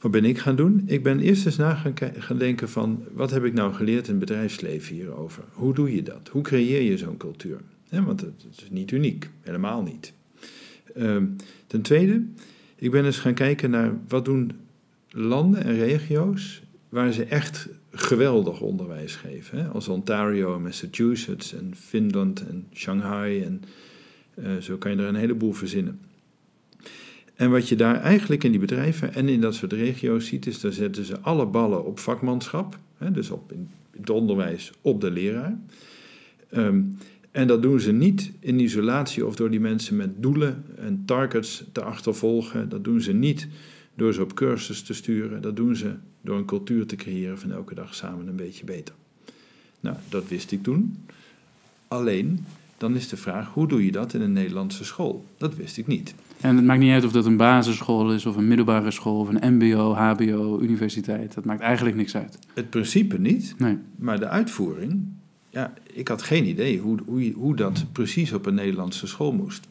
wat 0.01 0.11
ben 0.11 0.25
ik 0.25 0.39
gaan 0.39 0.57
doen? 0.57 0.83
Ik 0.87 1.03
ben 1.03 1.21
eerst 1.21 1.47
eens 1.47 1.57
na 1.57 1.75
gaan, 1.75 1.95
gaan 2.19 2.39
denken 2.39 2.69
van, 2.69 3.05
wat 3.13 3.31
heb 3.31 3.45
ik 3.45 3.53
nou 3.53 3.75
geleerd 3.75 4.05
in 4.05 4.11
het 4.11 4.21
bedrijfsleven 4.21 4.95
hierover? 4.95 5.45
Hoe 5.53 5.75
doe 5.75 5.95
je 5.95 6.03
dat? 6.03 6.29
Hoe 6.33 6.43
creëer 6.43 6.83
je 6.83 6.99
zo'n 6.99 7.17
cultuur? 7.17 7.61
Want 7.91 8.21
het, 8.21 8.43
het 8.51 8.63
is 8.63 8.71
niet 8.71 8.91
uniek, 8.91 9.31
helemaal 9.41 9.83
niet. 9.83 10.13
Ehm, 10.95 11.27
ten 11.67 11.83
tweede, 11.83 12.23
ik 12.77 12.91
ben 12.91 13.05
eens 13.05 13.19
gaan 13.19 13.35
kijken 13.35 13.71
naar 13.71 13.93
wat 14.09 14.25
doen 14.25 14.53
landen 15.11 15.65
en 15.65 15.75
regio's 15.75 16.63
waar 16.89 17.13
ze 17.13 17.25
echt 17.25 17.69
geweldig 17.91 18.61
onderwijs 18.61 19.17
geven. 19.17 19.59
Hè? 19.59 19.69
Als 19.69 19.89
Ontario 19.89 20.55
en 20.55 20.63
Massachusetts 20.63 21.55
en 21.55 21.75
Finland 21.77 22.47
en 22.49 22.67
Shanghai 22.73 23.43
en 23.43 23.63
eh, 24.35 24.57
zo 24.57 24.77
kan 24.77 24.91
je 24.91 24.97
er 24.97 25.09
een 25.09 25.15
heleboel 25.15 25.53
verzinnen. 25.53 26.01
En 27.41 27.51
wat 27.51 27.69
je 27.69 27.77
daar 27.77 28.01
eigenlijk 28.01 28.45
in 28.45 28.51
die 28.51 28.61
bedrijven 28.61 29.15
en 29.15 29.29
in 29.29 29.41
dat 29.41 29.55
soort 29.55 29.73
regio's 29.73 30.27
ziet, 30.27 30.47
is 30.47 30.61
daar 30.61 30.73
zetten 30.73 31.05
ze 31.05 31.21
alle 31.21 31.47
ballen 31.47 31.85
op 31.85 31.99
vakmanschap, 31.99 32.79
hè, 32.99 33.11
dus 33.11 33.31
op 33.31 33.53
in 33.53 33.69
het 33.97 34.11
onderwijs 34.11 34.73
op 34.81 35.01
de 35.01 35.11
leraar. 35.11 35.59
Ehm, 36.51 36.83
en 37.31 37.47
dat 37.47 37.63
doen 37.63 37.81
ze 37.81 37.93
niet 37.93 38.33
in 38.41 38.61
isolatie 38.61 39.27
of 39.27 39.37
door 39.37 39.51
die 39.51 39.61
mensen 39.61 39.97
met 39.97 40.23
doelen 40.23 40.65
en 40.77 41.03
targets 41.05 41.65
te 41.73 41.83
achtervolgen. 41.83 42.69
Dat 42.69 42.85
doen 42.85 43.01
ze 43.01 43.13
niet 43.13 43.49
door 43.95 44.15
ze 44.15 44.23
op 44.23 44.35
cursus 44.35 44.83
te 44.83 44.95
sturen. 44.95 45.43
Dat 45.43 45.57
doen 45.57 45.77
ze 45.77 45.95
door 46.21 46.37
een 46.37 46.45
cultuur 46.45 46.87
te 46.87 46.97
creëren 46.97 47.39
van 47.39 47.53
elke 47.53 47.75
dag 47.75 47.95
samen 47.95 48.27
een 48.27 48.37
beetje 48.37 48.65
beter. 48.65 48.95
Nou, 49.81 49.97
dat 50.09 50.29
wist 50.29 50.53
ik 50.53 50.63
toen. 50.63 50.97
Alleen, 51.89 52.45
dan 52.79 52.97
is 52.97 53.09
de 53.09 53.17
vraag, 53.17 53.49
hoe 53.49 53.69
doe 53.69 53.85
je 53.85 53.93
dat 53.93 54.15
in 54.15 54.21
een 54.21 54.33
Nederlandse 54.33 54.85
school? 54.85 55.25
Dat 55.37 55.55
wist 55.55 55.77
ik 55.77 55.87
niet. 55.87 56.15
En 56.41 56.57
het 56.57 56.65
maakt 56.65 56.81
niet 56.81 56.93
uit 56.93 57.05
of 57.05 57.13
dat 57.13 57.27
een 57.27 57.37
basisschool 57.37 58.13
is, 58.13 58.27
of 58.27 58.37
een 58.37 58.49
middelbare 58.49 58.91
school, 58.91 59.21
of 59.21 59.29
een 59.29 59.55
MBO, 59.55 59.93
HBO, 59.95 60.61
universiteit. 60.61 61.35
Dat 61.35 61.45
maakt 61.45 61.61
eigenlijk 61.61 61.97
niks 61.97 62.17
uit. 62.17 62.39
Het 62.55 62.71
principe 62.71 63.19
niet, 63.19 63.55
Nee. 63.59 63.79
maar 63.97 64.19
de 64.19 64.29
uitvoering, 64.29 65.05
ja, 65.51 65.73
ik 65.93 66.09
had 66.09 66.23
geen 66.23 66.47
idee 66.47 66.79
hoe, 66.79 66.99
hoe, 67.07 67.33
hoe 67.33 67.57
dat 67.57 67.87
precies 67.93 68.33
op 68.33 68.47
een 68.47 68.55
Nederlandse 68.55 69.07
school 69.07 69.33
moest. 69.33 69.69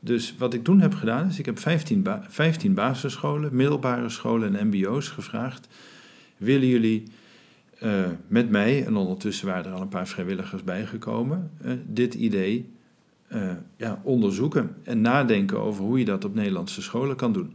Dus 0.00 0.34
wat 0.38 0.54
ik 0.54 0.64
toen 0.64 0.80
heb 0.80 0.94
gedaan, 0.94 1.28
is 1.28 1.38
ik 1.38 1.46
heb 1.46 1.58
15, 1.58 2.02
ba 2.02 2.24
15 2.28 2.74
basisscholen, 2.74 3.56
middelbare 3.56 4.08
scholen 4.08 4.56
en 4.56 4.66
MBO's 4.66 5.08
gevraagd. 5.08 5.68
Willen 6.36 6.68
jullie 6.68 7.02
eh, 7.78 8.04
met 8.26 8.50
mij, 8.50 8.84
en 8.86 8.96
ondertussen 8.96 9.46
waren 9.46 9.64
er 9.64 9.72
al 9.72 9.80
een 9.80 9.88
paar 9.88 10.08
vrijwilligers 10.08 10.64
bijgekomen, 10.64 11.50
eh, 11.62 11.72
dit 11.86 12.14
idee 12.14 12.68
eh, 13.30 13.52
ja, 13.76 14.00
onderzoeken 14.02 14.76
en 14.82 15.00
nadenken 15.00 15.60
over 15.60 15.84
hoe 15.84 15.98
je 15.98 16.04
dat 16.04 16.24
op 16.24 16.34
Nederlandse 16.34 16.82
scholen 16.82 17.16
kan 17.16 17.32
doen? 17.32 17.54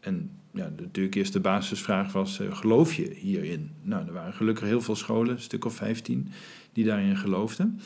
En 0.00 0.30
ja, 0.52 0.70
natuurlijk 0.76 1.14
eerst 1.14 1.32
de 1.32 1.40
basisvraag 1.40 2.12
was, 2.12 2.40
eh, 2.40 2.56
geloof 2.56 2.94
je 2.94 3.14
hierin? 3.14 3.70
Nou, 3.82 4.06
er 4.06 4.12
waren 4.12 4.32
gelukkig 4.32 4.64
heel 4.64 4.80
veel 4.80 4.96
scholen, 4.96 5.34
een 5.34 5.40
stuk 5.40 5.64
of 5.64 5.74
15, 5.74 6.28
die 6.72 6.84
daarin 6.84 7.16
geloofden. 7.16 7.80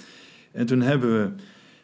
En 0.52 0.66
toen 0.66 0.80
hebben 0.80 1.10
we 1.10 1.32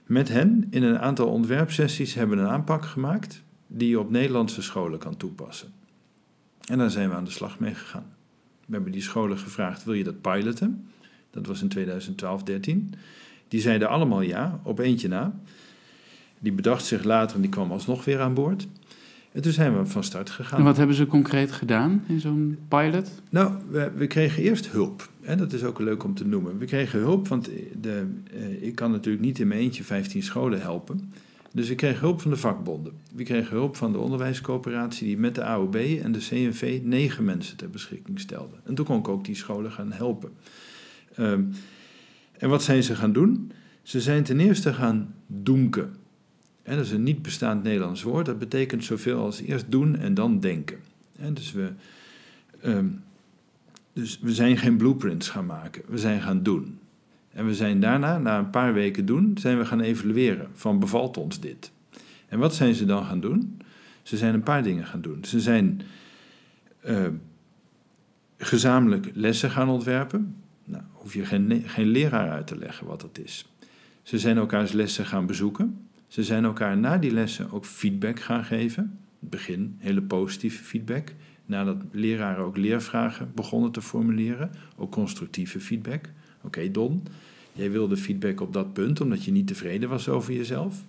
met 0.06 0.28
hen 0.28 0.66
in 0.70 0.82
een 0.82 0.98
aantal 0.98 1.28
ontwerpsessies 1.28 2.14
hebben 2.14 2.38
een 2.38 2.48
aanpak 2.48 2.84
gemaakt. 2.84 3.42
die 3.66 3.88
je 3.88 4.00
op 4.00 4.10
Nederlandse 4.10 4.62
scholen 4.62 4.98
kan 4.98 5.16
toepassen. 5.16 5.72
En 6.66 6.78
daar 6.78 6.90
zijn 6.90 7.08
we 7.08 7.14
aan 7.14 7.24
de 7.24 7.30
slag 7.30 7.58
mee 7.58 7.74
gegaan. 7.74 8.14
We 8.66 8.74
hebben 8.74 8.92
die 8.92 9.02
scholen 9.02 9.38
gevraagd: 9.38 9.84
wil 9.84 9.94
je 9.94 10.04
dat 10.04 10.20
piloten? 10.20 10.88
Dat 11.30 11.46
was 11.46 11.62
in 11.62 11.68
2012, 11.68 12.42
13. 12.42 12.94
Die 13.54 13.62
zeiden 13.62 13.88
allemaal 13.88 14.20
ja, 14.20 14.60
op 14.62 14.78
eentje 14.78 15.08
na. 15.08 15.34
Die 16.38 16.52
bedacht 16.52 16.84
zich 16.84 17.04
later 17.04 17.36
en 17.36 17.42
die 17.42 17.50
kwam 17.50 17.72
alsnog 17.72 18.04
weer 18.04 18.20
aan 18.20 18.34
boord. 18.34 18.66
En 19.32 19.42
toen 19.42 19.52
zijn 19.52 19.78
we 19.78 19.86
van 19.86 20.04
start 20.04 20.30
gegaan. 20.30 20.58
En 20.58 20.64
wat 20.64 20.76
hebben 20.76 20.96
ze 20.96 21.06
concreet 21.06 21.52
gedaan 21.52 22.04
in 22.06 22.20
zo'n 22.20 22.58
pilot? 22.68 23.10
Nou, 23.30 23.52
we, 23.70 23.90
we, 23.96 24.06
kregen 24.06 24.42
eerst 24.42 24.68
hulp. 24.68 25.08
En 25.20 25.38
dat 25.38 25.52
is 25.52 25.64
ook 25.64 25.78
leuk 25.78 26.04
om 26.04 26.14
te 26.14 26.26
noemen. 26.26 26.58
We 26.58 26.64
kregen 26.64 26.98
hulp, 26.98 27.28
want 27.28 27.50
de, 27.80 28.06
eh, 28.34 28.62
ik 28.62 28.74
kan 28.74 28.90
natuurlijk 28.90 29.24
niet 29.24 29.38
in 29.38 29.48
mijn 29.48 29.60
eentje 29.60 29.84
15 29.84 30.22
scholen 30.22 30.60
helpen. 30.60 31.12
Dus 31.52 31.68
we 31.68 31.74
kregen 31.74 32.00
hulp 32.00 32.20
van 32.20 32.30
de 32.30 32.36
vakbonden. 32.36 32.92
We 33.14 33.22
kregen 33.22 33.56
hulp 33.56 33.76
van 33.76 33.92
de 33.92 33.98
onderwijscoöperatie 33.98 35.06
die 35.06 35.18
met 35.18 35.34
de 35.34 35.44
AOB 35.44 35.74
en 35.74 36.12
de 36.12 36.18
CNV 36.18 36.80
negen 36.82 37.24
mensen 37.24 37.56
ter 37.56 37.70
beschikking 37.70 38.20
stelde. 38.20 38.56
En 38.64 38.74
toen 38.74 38.84
kon 38.84 38.98
ik 38.98 39.08
ook 39.08 39.24
die 39.24 39.36
scholen 39.36 39.72
gaan 39.72 39.92
helpen. 39.92 40.30
Ehm, 41.14 41.42
en 42.44 42.50
wat 42.50 42.62
zijn 42.62 42.82
ze 42.82 42.94
gaan 42.94 43.12
doen? 43.12 43.52
Ze 43.82 44.00
zijn 44.00 44.22
ten 44.22 44.40
eerste 44.40 44.74
gaan 44.74 45.14
doenken. 45.26 45.96
En 46.62 46.76
dat 46.76 46.84
is 46.84 46.90
een 46.90 47.02
niet 47.02 47.22
bestaand 47.22 47.62
Nederlands 47.62 48.02
woord. 48.02 48.26
Dat 48.26 48.38
betekent 48.38 48.84
zoveel 48.84 49.18
als 49.18 49.40
eerst 49.40 49.64
doen 49.68 49.96
en 49.96 50.14
dan 50.14 50.40
denken. 50.40 50.78
En 51.18 51.34
dus, 51.34 51.52
we, 51.52 51.72
ehm, 52.60 52.86
dus 53.92 54.18
we 54.20 54.34
zijn 54.34 54.56
geen 54.56 54.76
blueprints 54.76 55.28
gaan 55.28 55.46
maken. 55.46 55.82
We 55.88 55.98
zijn 55.98 56.20
gaan 56.20 56.42
doen. 56.42 56.78
En 57.32 57.46
we 57.46 57.54
zijn 57.54 57.80
daarna, 57.80 58.18
na 58.18 58.38
een 58.38 58.50
paar 58.50 58.74
weken 58.74 59.06
doen, 59.06 59.38
zijn 59.38 59.58
we 59.58 59.64
gaan 59.64 59.80
evalueren. 59.80 60.48
Van 60.52 60.78
bevalt 60.78 61.16
ons 61.16 61.40
dit? 61.40 61.72
En 62.28 62.38
wat 62.38 62.54
zijn 62.54 62.74
ze 62.74 62.84
dan 62.84 63.04
gaan 63.04 63.20
doen? 63.20 63.60
Ze 64.02 64.16
zijn 64.16 64.34
een 64.34 64.42
paar 64.42 64.62
dingen 64.62 64.86
gaan 64.86 65.00
doen. 65.00 65.24
Ze 65.24 65.40
zijn 65.40 65.82
uh, 66.86 67.06
gezamenlijk 68.38 69.10
lessen 69.14 69.50
gaan 69.50 69.68
ontwerpen. 69.68 70.43
Hoef 71.04 71.14
je 71.14 71.24
geen, 71.24 71.62
geen 71.66 71.86
leraar 71.86 72.30
uit 72.30 72.46
te 72.46 72.58
leggen 72.58 72.86
wat 72.86 73.00
dat 73.00 73.18
is. 73.18 73.46
Ze 74.02 74.18
zijn 74.18 74.36
elkaars 74.36 74.72
lessen 74.72 75.06
gaan 75.06 75.26
bezoeken. 75.26 75.78
Ze 76.06 76.24
zijn 76.24 76.44
elkaar 76.44 76.76
na 76.76 76.98
die 76.98 77.10
lessen 77.10 77.50
ook 77.50 77.64
feedback 77.66 78.20
gaan 78.20 78.44
geven. 78.44 78.82
In 78.82 78.98
het 79.20 79.30
begin 79.30 79.76
hele 79.78 80.02
positieve 80.02 80.64
feedback. 80.64 81.12
Nadat 81.46 81.76
leraren 81.92 82.44
ook 82.44 82.56
leervragen 82.56 83.32
begonnen 83.34 83.70
te 83.70 83.82
formuleren, 83.82 84.50
ook 84.76 84.92
constructieve 84.92 85.60
feedback. 85.60 86.10
Oké, 86.42 86.70
Don, 86.70 87.02
jij 87.52 87.70
wilde 87.70 87.96
feedback 87.96 88.40
op 88.40 88.52
dat 88.52 88.72
punt 88.72 89.00
omdat 89.00 89.24
je 89.24 89.32
niet 89.32 89.46
tevreden 89.46 89.88
was 89.88 90.08
over 90.08 90.32
jezelf. 90.32 90.84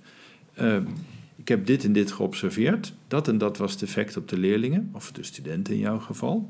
Uh, 0.61 0.77
ik 1.35 1.47
heb 1.47 1.65
dit 1.65 1.83
en 1.83 1.93
dit 1.93 2.11
geobserveerd. 2.11 2.93
Dat 3.07 3.27
en 3.27 3.37
dat 3.37 3.57
was 3.57 3.71
het 3.71 3.81
effect 3.81 4.17
op 4.17 4.27
de 4.27 4.37
leerlingen, 4.37 4.89
of 4.91 5.11
de 5.11 5.23
studenten 5.23 5.73
in 5.73 5.79
jouw 5.79 5.99
geval. 5.99 6.49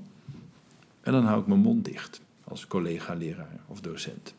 En 1.01 1.12
dan 1.12 1.25
hou 1.25 1.41
ik 1.41 1.48
mijn 1.48 1.60
mond 1.60 1.86
dicht 1.86 2.24
als 2.48 2.68
collega-leraar 2.68 3.60
of 3.68 3.82
docent. 3.82 4.36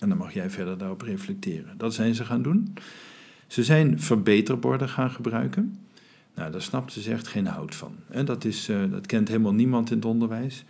En 0.00 0.08
dan 0.08 0.18
mag 0.18 0.34
jij 0.34 0.50
verder 0.50 0.78
daarop 0.78 1.02
reflecteren. 1.02 1.78
Dat 1.78 1.94
zijn 1.94 2.14
ze 2.14 2.24
gaan 2.24 2.42
doen. 2.42 2.74
Ze 3.46 3.64
zijn 3.64 4.00
verbeterborden 4.00 4.88
gaan 4.88 5.10
gebruiken. 5.10 5.78
Nou, 6.34 6.52
daar 6.52 6.62
snapt 6.62 6.92
ze 6.92 7.10
echt 7.12 7.28
geen 7.28 7.46
hout 7.46 7.74
van. 7.74 7.96
En 8.08 8.24
dat, 8.24 8.44
is, 8.44 8.68
uh, 8.68 8.90
dat 8.90 9.06
kent 9.06 9.28
helemaal 9.28 9.54
niemand 9.54 9.90
in 9.90 9.96
het 9.96 10.04
onderwijs. 10.04 10.64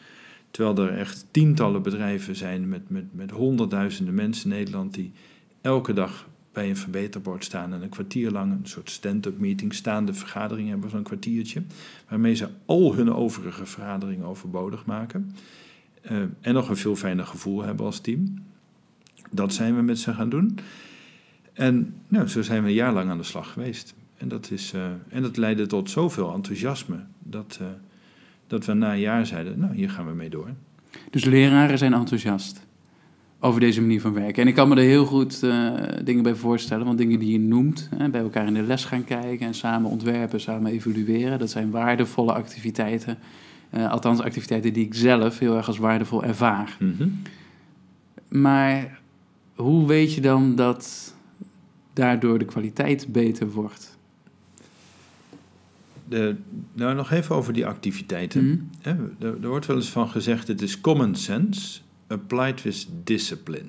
Terwijl 0.51 0.89
er 0.89 0.99
echt 0.99 1.27
tientallen 1.31 1.83
bedrijven 1.83 2.37
zijn 2.37 2.69
met, 2.69 2.91
met, 2.91 3.05
met 3.15 3.31
honderdduizenden 3.31 4.15
mensen 4.15 4.51
in 4.51 4.57
Nederland 4.57 4.95
die 4.95 5.13
elke 5.61 5.93
dag 5.93 6.29
bij 6.53 6.69
een 6.69 6.77
verbeterbord 6.77 7.45
staan 7.45 7.73
en 7.73 7.83
een 7.83 7.89
kwartier 7.89 8.31
lang 8.31 8.53
een 8.53 8.67
soort 8.67 8.91
stand-up 8.91 9.39
meeting, 9.39 9.75
staande 9.75 10.15
vergadering 10.15 10.69
hebben, 10.69 10.91
zo'n 10.91 11.03
kwartiertje, 11.03 11.63
waarmee 12.09 12.35
ze 12.35 12.49
al 12.67 12.95
hun 12.95 13.15
overige 13.15 13.67
vergaderingen 13.67 14.27
overbodig 14.27 14.87
maken. 14.87 15.35
Uh, 16.11 16.23
en 16.41 16.55
nog 16.55 16.69
een 16.69 16.77
veel 16.77 16.97
fijner 16.97 17.27
gevoel 17.27 17.63
hebben 17.63 17.87
als 17.87 18.01
team. 18.01 18.45
Dat 19.31 19.55
zijn 19.55 19.77
we 19.77 19.83
met 19.83 19.99
ze 19.99 20.15
gaan 20.15 20.29
doen. 20.29 20.59
En 21.53 21.95
nou, 22.09 22.29
zo 22.29 22.43
zijn 22.43 22.63
we 22.63 22.69
een 22.69 22.75
jaar 22.75 22.93
lang 22.93 23.11
aan 23.11 23.19
de 23.19 23.25
slag 23.25 23.53
geweest. 23.53 23.95
En 24.17 24.29
dat, 24.29 24.51
is, 24.51 24.73
uh, 24.75 24.85
en 25.09 25.23
dat 25.23 25.37
leidde 25.37 25.67
tot 25.67 25.91
zoveel 25.91 26.35
enthousiasme 26.35 26.97
dat, 27.19 27.59
uh, 27.63 27.69
dat 28.47 28.67
we 28.67 28.73
na 28.73 28.93
een 28.93 29.01
jaar 29.01 29.27
zeiden, 29.27 29.59
nou 29.59 29.75
hier 29.75 29.91
gaan 29.91 30.07
we 30.07 30.13
mee 30.13 30.31
door. 30.31 30.49
Dus 31.11 31.25
leraren 31.25 31.79
zijn 31.79 31.93
enthousiast 31.93 32.67
over 33.41 33.61
deze 33.61 33.81
manier 33.81 34.01
van 34.01 34.13
werken. 34.13 34.43
En 34.43 34.49
ik 34.49 34.55
kan 34.55 34.69
me 34.69 34.77
er 34.77 34.83
heel 34.83 35.05
goed 35.05 35.41
dingen 36.05 36.23
bij 36.23 36.35
voorstellen, 36.35 36.87
want 36.87 36.99
dingen 36.99 37.19
die 37.19 37.33
je 37.33 37.39
noemt, 37.39 37.89
hè, 37.97 38.09
bij 38.09 38.21
elkaar 38.21 38.47
in 38.47 38.55
de 38.55 38.63
les 38.63 38.85
gaan 38.85 39.05
kijken 39.05 39.47
en 39.47 39.55
samen 39.55 39.91
ontwerpen, 39.91 40.41
samen 40.41 40.73
evalueren, 40.73 41.39
dat 41.39 41.51
zijn 41.51 41.71
waardevolle 41.71 42.33
activiteiten. 42.33 43.19
Althans, 43.73 44.21
activiteiten 44.21 44.73
die 44.73 44.87
ik 44.87 44.95
zelf 44.95 45.39
heel 45.39 45.57
erg 45.57 45.67
als 45.67 45.79
waardevol 45.79 46.25
ervaar. 46.25 46.77
Mm 46.79 46.95
-hmm. 46.99 47.23
Maar 48.29 49.01
hoe 49.55 49.87
weet 49.87 50.15
je 50.15 50.21
dan 50.21 50.57
dat 50.57 51.15
daardoor 51.93 52.39
de 52.39 52.45
kwaliteit 52.45 53.07
beter 53.09 53.51
wordt? 53.51 53.99
De, 56.09 56.37
nou, 56.73 56.95
nog 56.95 57.11
even 57.11 57.35
over 57.35 57.53
die 57.53 57.67
activiteiten. 57.67 58.45
Mm 58.45 58.69
-hmm. 58.83 59.11
er, 59.19 59.43
er, 59.43 59.49
wordt 59.49 59.67
wel 59.67 59.77
eens 59.77 59.91
van 59.91 60.09
gezegd: 60.09 60.49
het 60.49 60.63
is 60.63 60.81
common 60.81 61.15
sense 61.15 61.81
applied 62.07 62.63
with 62.63 62.87
discipline. 63.05 63.69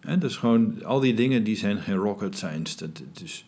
He, 0.00 0.18
dus 0.18 0.36
gewoon 0.36 0.84
al 0.84 1.00
die 1.00 1.14
dingen 1.14 1.44
die 1.44 1.56
zijn 1.56 1.78
geen 1.78 1.96
rocket 1.96 2.36
science. 2.36 2.76
Dat, 2.76 3.02
het 3.12 3.22
is 3.24 3.46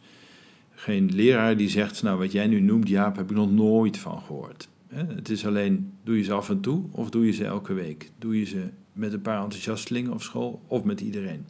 geen 0.75 1.15
leraar 1.15 1.57
die 1.57 1.69
zegt: 1.69 2.03
Nou, 2.03 2.19
wat 2.19 2.33
jij 2.33 2.47
nu 2.47 2.61
noemt, 2.61 2.89
Jaap, 2.89 3.17
heb 3.17 3.31
ik 3.31 3.37
nog 3.37 3.53
nooit 3.53 3.99
van 3.99 4.23
gehoord. 4.27 4.69
Het 4.93 5.29
is 5.29 5.47
alleen: 5.47 5.93
doe 6.05 6.17
je 6.17 6.23
ze 6.23 6.33
af 6.33 6.49
en 6.49 6.61
toe 6.61 6.85
of 6.91 7.11
doe 7.11 7.27
je 7.27 7.33
ze 7.33 7.45
elke 7.45 7.73
week? 7.73 8.11
Doe 8.19 8.39
je 8.39 8.45
ze 8.45 8.69
met 8.93 9.13
een 9.13 9.23
paar 9.23 9.43
enthousiastelingen 9.43 10.13
op 10.13 10.23
school 10.23 10.63
of 10.67 10.85
met 10.85 11.01
iedereen? 11.01 11.45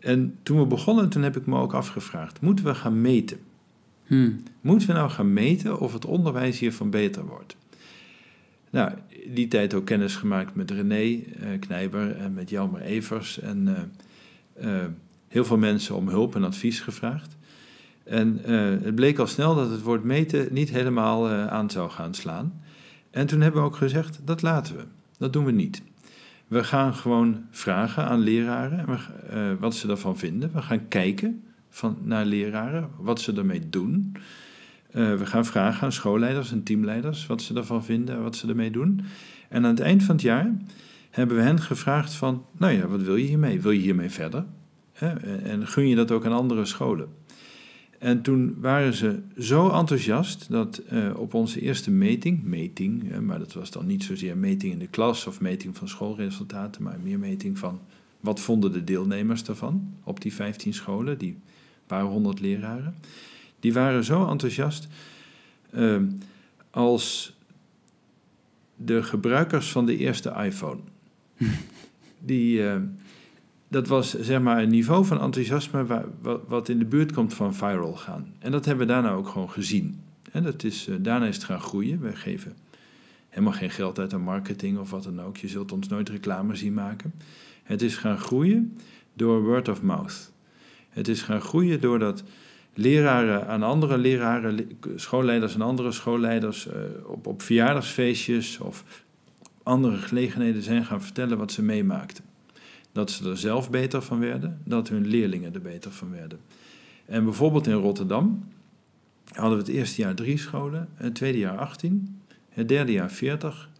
En 0.00 0.38
toen 0.42 0.58
we 0.58 0.66
begonnen, 0.66 1.08
toen 1.08 1.22
heb 1.22 1.36
ik 1.36 1.46
me 1.46 1.58
ook 1.58 1.74
afgevraagd: 1.74 2.40
moeten 2.40 2.64
we 2.64 2.74
gaan 2.74 3.00
meten? 3.00 3.38
Hmm. 4.06 4.42
Moeten 4.60 4.88
we 4.88 4.94
nou 4.94 5.10
gaan 5.10 5.32
meten 5.32 5.80
of 5.80 5.92
het 5.92 6.04
onderwijs 6.04 6.58
hiervan 6.58 6.90
beter 6.90 7.26
wordt? 7.26 7.56
Nou, 8.70 8.92
die 9.26 9.48
tijd 9.48 9.74
ook 9.74 9.84
kennis 9.84 10.16
gemaakt 10.16 10.54
met 10.54 10.70
René 10.70 11.02
uh, 11.02 11.22
Knijber 11.60 12.16
en 12.16 12.34
met 12.34 12.50
Jelmer 12.50 12.80
Evers. 12.80 13.40
En 13.40 13.68
uh, 14.58 14.66
uh, 14.66 14.84
heel 15.28 15.44
veel 15.44 15.58
mensen 15.58 15.96
om 15.96 16.08
hulp 16.08 16.34
en 16.34 16.44
advies 16.44 16.80
gevraagd. 16.80 17.36
En 18.04 18.38
het 18.82 18.94
bleek 18.94 19.18
al 19.18 19.26
snel 19.26 19.54
dat 19.54 19.70
het 19.70 19.82
woord 19.82 20.04
meten 20.04 20.48
niet 20.50 20.70
helemaal 20.70 21.28
aan 21.30 21.70
zou 21.70 21.90
gaan 21.90 22.14
slaan. 22.14 22.62
En 23.10 23.26
toen 23.26 23.40
hebben 23.40 23.60
we 23.60 23.66
ook 23.66 23.76
gezegd, 23.76 24.20
dat 24.24 24.42
laten 24.42 24.76
we. 24.76 24.82
Dat 25.18 25.32
doen 25.32 25.44
we 25.44 25.52
niet. 25.52 25.82
We 26.46 26.64
gaan 26.64 26.94
gewoon 26.94 27.44
vragen 27.50 28.04
aan 28.04 28.18
leraren 28.18 28.86
uh, 28.88 28.98
wat 29.60 29.74
ze 29.74 29.86
daarvan 29.86 30.18
vinden. 30.18 30.50
We 30.52 30.62
gaan 30.62 30.88
kijken 30.88 31.42
van, 31.70 31.96
naar 32.02 32.24
leraren, 32.24 32.88
wat 32.98 33.20
ze 33.20 33.32
ermee 33.32 33.68
doen. 33.68 34.16
We 34.90 35.26
gaan 35.26 35.44
vragen 35.44 35.82
aan 35.82 35.92
schoolleiders 35.92 36.52
en 36.52 36.62
teamleiders 36.62 37.26
wat 37.26 37.42
ze 37.42 37.52
daarvan 37.52 37.84
vinden, 37.84 38.22
wat 38.22 38.36
ze 38.36 38.48
ermee 38.48 38.70
doen. 38.70 39.00
En 39.48 39.64
aan 39.64 39.70
het 39.70 39.80
eind 39.80 40.02
van 40.02 40.14
het 40.14 40.24
jaar 40.24 40.52
hebben 41.10 41.36
we 41.36 41.42
hen 41.42 41.60
gevraagd 41.60 42.14
van, 42.14 42.44
nou 42.56 42.72
ja, 42.72 42.86
wat 42.86 43.02
wil 43.02 43.16
je 43.16 43.26
hiermee? 43.26 43.60
Wil 43.60 43.70
je 43.70 43.80
hiermee 43.80 44.10
verder? 44.10 44.44
En 45.42 45.66
gun 45.66 45.88
je 45.88 45.96
dat 45.96 46.10
ook 46.10 46.26
aan 46.26 46.32
andere 46.32 46.64
scholen? 46.64 47.08
En 48.02 48.22
toen 48.22 48.56
waren 48.60 48.94
ze 48.94 49.18
zo 49.38 49.70
enthousiast 49.70 50.50
dat 50.50 50.82
uh, 50.92 51.16
op 51.16 51.34
onze 51.34 51.60
eerste 51.60 51.90
meting, 51.90 52.42
meting, 52.42 53.20
maar 53.20 53.38
dat 53.38 53.52
was 53.52 53.70
dan 53.70 53.86
niet 53.86 54.04
zozeer 54.04 54.36
meting 54.36 54.72
in 54.72 54.78
de 54.78 54.86
klas 54.86 55.26
of 55.26 55.40
meting 55.40 55.76
van 55.76 55.88
schoolresultaten, 55.88 56.82
maar 56.82 56.98
meer 57.02 57.18
meting 57.18 57.58
van 57.58 57.80
wat 58.20 58.40
vonden 58.40 58.72
de 58.72 58.84
deelnemers 58.84 59.44
daarvan 59.44 59.94
op 60.04 60.20
die 60.20 60.34
15 60.34 60.74
scholen, 60.74 61.18
die 61.18 61.38
paar 61.86 62.02
honderd 62.04 62.40
leraren. 62.40 62.94
Die 63.60 63.72
waren 63.72 64.04
zo 64.04 64.28
enthousiast 64.28 64.88
uh, 65.74 66.00
als 66.70 67.36
de 68.76 69.02
gebruikers 69.02 69.70
van 69.70 69.86
de 69.86 69.96
eerste 69.96 70.34
iPhone. 70.44 70.80
Die, 72.24 72.58
uh, 72.58 72.76
dat 73.72 73.88
was 73.88 74.20
zeg 74.20 74.40
maar 74.40 74.62
een 74.62 74.68
niveau 74.68 75.04
van 75.04 75.20
enthousiasme 75.20 75.86
waar, 75.86 76.04
wat, 76.48 76.68
in 76.68 76.78
de 76.78 76.84
buurt 76.84 77.12
komt 77.12 77.34
van 77.34 77.54
viral 77.54 77.94
gaan. 77.94 78.34
En 78.38 78.50
dat 78.50 78.64
hebben 78.64 78.86
we 78.86 78.92
daarna 78.92 79.12
ook 79.12 79.28
gewoon 79.28 79.50
gezien. 79.50 80.00
En 80.32 80.42
dat 80.42 80.64
is, 80.64 80.88
uh, 80.88 80.96
daarna 81.00 81.26
is 81.26 81.34
het 81.34 81.44
gaan 81.44 81.60
groeien. 81.60 82.00
We 82.00 82.16
geven 82.16 82.56
helemaal 83.28 83.52
geen 83.52 83.70
geld 83.70 83.98
uit 83.98 84.14
aan 84.14 84.20
marketing 84.20 84.78
of 84.78 84.90
wat 84.90 85.02
dan 85.02 85.20
ook. 85.20 85.36
Je 85.36 85.48
zult 85.48 85.72
ons 85.72 85.88
nooit 85.88 86.08
reclame 86.08 86.54
zien 86.54 86.74
maken. 86.74 87.12
Het 87.62 87.82
is 87.82 87.96
gaan 87.96 88.18
groeien 88.18 88.78
door 89.14 89.42
word 89.42 89.68
of 89.68 89.82
mouth. 89.82 90.32
Het 90.88 91.08
is 91.08 91.22
gaan 91.22 91.40
groeien 91.40 91.80
doordat 91.80 92.22
leraren 92.74 93.46
aan 93.46 93.62
andere 93.62 93.98
leraren, 93.98 94.68
schoolleiders 94.96 95.54
aan 95.54 95.62
andere 95.62 95.92
schoolleiders 95.92 96.66
uh, 96.66 96.72
op, 97.06 97.26
op 97.26 97.42
verjaardagsfeestjes 97.42 98.58
of 98.58 98.84
andere 99.62 99.96
gelegenheden 99.96 100.62
zijn 100.62 100.84
gaan 100.84 101.02
vertellen 101.02 101.38
wat 101.38 101.52
ze 101.52 101.62
meemaakten. 101.62 102.31
Dat 102.92 103.10
ze 103.10 103.28
er 103.30 103.36
zelf 103.38 103.70
beter 103.70 104.02
van 104.02 104.18
werden, 104.18 104.58
dat 104.64 104.88
hun 104.88 105.06
leerlingen 105.06 105.54
er 105.54 105.62
beter 105.62 105.90
van 105.90 106.10
werden. 106.10 106.38
En 107.06 107.24
bijvoorbeeld 107.24 107.66
in 107.66 107.72
Rotterdam 107.72 108.44
hadden 109.32 109.58
we 109.58 109.64
het 109.64 109.72
eerste 109.72 110.00
jaar 110.02 110.14
drie 110.14 110.38
scholen, 110.38 110.88
het 110.94 111.14
tweede 111.14 111.38
jaar 111.38 111.58
18, 111.58 112.20
het 112.48 112.68
derde 112.68 112.92
jaar 112.92 113.10
40, 113.10 113.70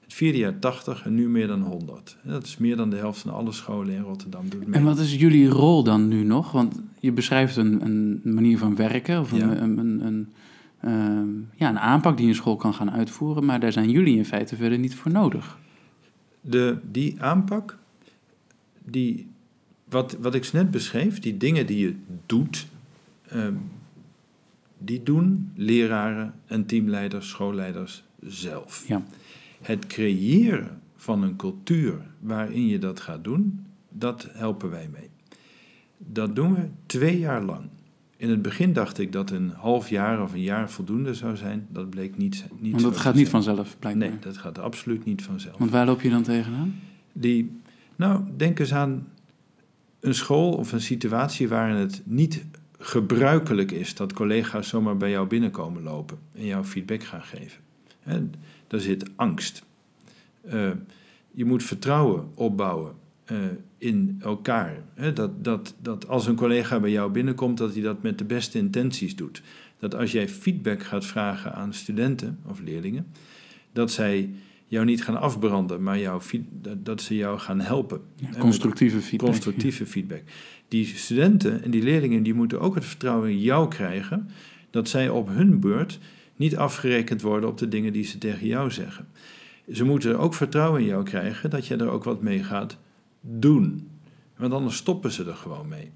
het 0.00 0.14
vierde 0.14 0.38
jaar 0.38 0.58
80 0.58 1.04
en 1.04 1.14
nu 1.14 1.28
meer 1.28 1.46
dan 1.46 1.62
100. 1.62 2.16
Dat 2.22 2.44
is 2.44 2.56
meer 2.56 2.76
dan 2.76 2.90
de 2.90 2.96
helft 2.96 3.20
van 3.20 3.32
alle 3.32 3.52
scholen 3.52 3.94
in 3.94 4.02
Rotterdam. 4.02 4.48
Doet 4.48 4.66
mee. 4.66 4.74
En 4.78 4.84
wat 4.84 4.98
is 4.98 5.14
jullie 5.14 5.48
rol 5.48 5.82
dan 5.84 6.08
nu 6.08 6.24
nog? 6.24 6.52
Want 6.52 6.80
je 7.00 7.12
beschrijft 7.12 7.56
een, 7.56 7.84
een 7.84 8.20
manier 8.34 8.58
van 8.58 8.76
werken 8.76 9.20
of 9.20 9.32
een, 9.32 9.38
Ja. 9.38 9.56
een, 9.56 9.78
een, 9.78 10.06
een, 10.06 10.28
ehm, 10.80 11.28
ja, 11.54 11.68
een 11.68 11.78
aanpak 11.78 12.16
die 12.16 12.28
een 12.28 12.34
school 12.34 12.56
kan 12.56 12.74
gaan 12.74 12.90
uitvoeren, 12.90 13.44
maar 13.44 13.60
daar 13.60 13.72
zijn 13.72 13.90
jullie 13.90 14.16
in 14.16 14.24
feite 14.24 14.56
verder 14.56 14.78
niet 14.78 14.94
voor 14.94 15.10
nodig. 15.12 15.58
De, 16.40 16.76
die 16.90 17.22
aanpak, 17.22 17.78
die, 18.84 19.28
wat, 19.88 20.16
wat 20.20 20.34
ik 20.34 20.52
net 20.52 20.70
beschreef, 20.70 21.18
die 21.18 21.36
dingen 21.36 21.66
die 21.66 21.78
je 21.78 21.94
doet, 22.26 22.66
ehm, 23.28 23.54
die 24.78 25.02
doen 25.02 25.52
leraren 25.54 26.34
en 26.46 26.66
teamleiders, 26.66 27.28
schoolleiders 27.28 28.04
zelf. 28.20 28.84
Ja. 28.88 29.02
Het 29.62 29.86
creëren 29.86 30.80
van 30.96 31.22
een 31.22 31.36
cultuur 31.36 32.00
waarin 32.20 32.66
je 32.66 32.78
dat 32.78 33.00
gaat 33.00 33.24
doen, 33.24 33.66
dat 33.88 34.28
helpen 34.32 34.70
wij 34.70 34.88
mee. 34.92 35.08
Dat 35.98 36.36
doen 36.36 36.54
we 36.54 36.68
twee 36.86 37.18
jaar 37.18 37.42
lang. 37.42 37.62
In 38.16 38.30
het 38.30 38.42
begin 38.42 38.72
dacht 38.72 38.98
ik 38.98 39.12
dat 39.12 39.30
een 39.30 39.50
half 39.50 39.88
jaar 39.88 40.22
of 40.22 40.32
een 40.32 40.42
jaar 40.42 40.70
voldoende 40.70 41.14
zou 41.14 41.36
zijn. 41.36 41.66
Dat 41.70 41.90
bleek 41.90 42.16
niet, 42.16 42.44
niet 42.58 42.72
Want 42.72 42.84
dat 42.84 42.96
gaat 42.96 43.14
niet 43.14 43.28
vanzelf, 43.28 43.76
blijkbaar. 43.78 44.08
Nee, 44.08 44.18
dat 44.18 44.36
gaat 44.36 44.58
absoluut 44.58 45.04
niet 45.04 45.22
vanzelf. 45.22 45.58
Want 45.58 45.70
waar 45.70 45.86
loop 45.86 46.00
je 46.00 46.10
dan 46.10 46.22
tegenaan? 46.22 46.74
Die, 47.12 47.60
nou, 47.96 48.22
denk 48.36 48.58
eens 48.58 48.74
aan 48.74 49.08
een 50.00 50.14
school 50.14 50.52
of 50.52 50.72
een 50.72 50.80
situatie 50.80 51.48
waarin 51.48 51.76
het 51.76 52.02
niet 52.04 52.44
gebruikelijk 52.78 53.70
is 53.70 53.94
dat 53.94 54.12
collega's 54.12 54.68
zomaar 54.68 54.96
bij 54.96 55.10
jou 55.10 55.26
binnenkomen 55.26 55.82
lopen 55.82 56.18
en 56.32 56.46
jou 56.46 56.64
feedback 56.64 57.02
gaan 57.02 57.22
geven. 57.22 57.60
Hè, 58.00 58.20
daar 58.66 58.80
zit 58.80 59.10
angst. 59.16 59.64
Eh, 60.40 60.70
je 61.30 61.44
moet 61.44 61.62
vertrouwen 61.62 62.30
opbouwen 62.34 62.92
eh, 63.24 63.36
in 63.78 64.20
elkaar. 64.22 64.76
Dat, 65.14 65.44
dat, 65.44 65.74
dat 65.82 66.08
als 66.08 66.26
een 66.26 66.34
collega 66.34 66.80
bij 66.80 66.90
jou 66.90 67.10
binnenkomt, 67.10 67.58
dat 67.58 67.72
hij 67.72 67.82
dat 67.82 68.02
met 68.02 68.18
de 68.18 68.24
beste 68.24 68.58
intenties 68.58 69.16
doet. 69.16 69.42
Dat 69.78 69.94
als 69.94 70.12
jij 70.12 70.28
feedback 70.28 70.82
gaat 70.82 71.06
vragen 71.06 71.54
aan 71.54 71.74
studenten 71.74 72.38
of 72.46 72.60
leerlingen, 72.60 73.06
dat 73.72 73.90
zij 73.90 74.30
jou 74.74 74.86
niet 74.86 75.04
gaan 75.04 75.20
afbranden, 75.20 75.82
maar 75.82 75.98
jou, 75.98 76.22
dat, 76.76 77.02
ze 77.02 77.16
jou 77.16 77.38
gaan 77.38 77.60
helpen. 77.60 78.00
Ja, 78.16 78.28
constructieve 78.38 79.00
feedback. 79.00 79.28
constructieve 79.28 79.86
feedback. 79.86 80.22
Die 80.68 80.86
studenten 80.86 81.62
en 81.62 81.70
die 81.70 81.82
leerlingen 81.82 82.22
die 82.22 82.34
moeten 82.34 82.60
ook 82.60 82.74
het 82.74 82.84
vertrouwen 82.84 83.30
in 83.30 83.40
jou 83.40 83.68
krijgen 83.68 84.28
dat 84.70 84.88
zij 84.88 85.08
op 85.08 85.28
hun 85.28 85.60
beurt 85.60 85.98
niet 86.36 86.56
afgerekend 86.56 87.22
worden 87.22 87.48
op 87.48 87.58
de 87.58 87.68
dingen 87.68 87.92
die 87.92 88.04
ze 88.04 88.18
tegen 88.18 88.46
jou 88.46 88.70
zeggen. 88.70 89.06
Ze 89.72 89.84
moeten 89.84 90.18
ook 90.18 90.34
vertrouwen 90.34 90.80
in 90.80 90.86
jou 90.86 91.04
krijgen 91.04 91.50
dat 91.50 91.66
je 91.66 91.76
er 91.76 91.88
ook 91.88 92.04
wat 92.04 92.22
mee 92.22 92.44
gaat 92.44 92.78
doen. 93.20 93.88
Want 94.36 94.52
anders 94.52 94.76
stoppen 94.76 95.10
ze 95.12 95.24
er 95.24 95.34
gewoon 95.34 95.68
mee. 95.68 95.90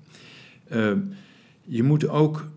Eh, 0.69 0.93
je 1.65 1.83
moet 1.83 2.09
ook 2.09 2.51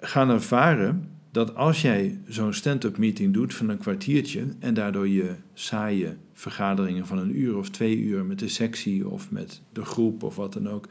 gaan 0.00 0.30
ervaren 0.30 1.08
dat 1.38 1.54
als 1.54 1.82
jij 1.82 2.20
zo'n 2.26 2.52
stand-up 2.52 2.98
meeting 2.98 3.34
doet 3.34 3.54
van 3.54 3.68
een 3.68 3.78
kwartiertje 3.78 4.46
en 4.58 4.74
daardoor 4.74 5.08
je 5.08 5.34
saaie 5.54 6.16
vergaderingen 6.32 7.06
van 7.06 7.18
een 7.18 7.40
uur 7.40 7.56
of 7.56 7.70
twee 7.70 7.98
uur 7.98 8.24
met 8.24 8.38
de 8.38 8.48
sectie 8.48 9.08
of 9.08 9.30
met 9.30 9.62
de 9.72 9.84
groep 9.84 10.22
of 10.22 10.36
wat 10.36 10.52
dan 10.52 10.68
ook, 10.68 10.88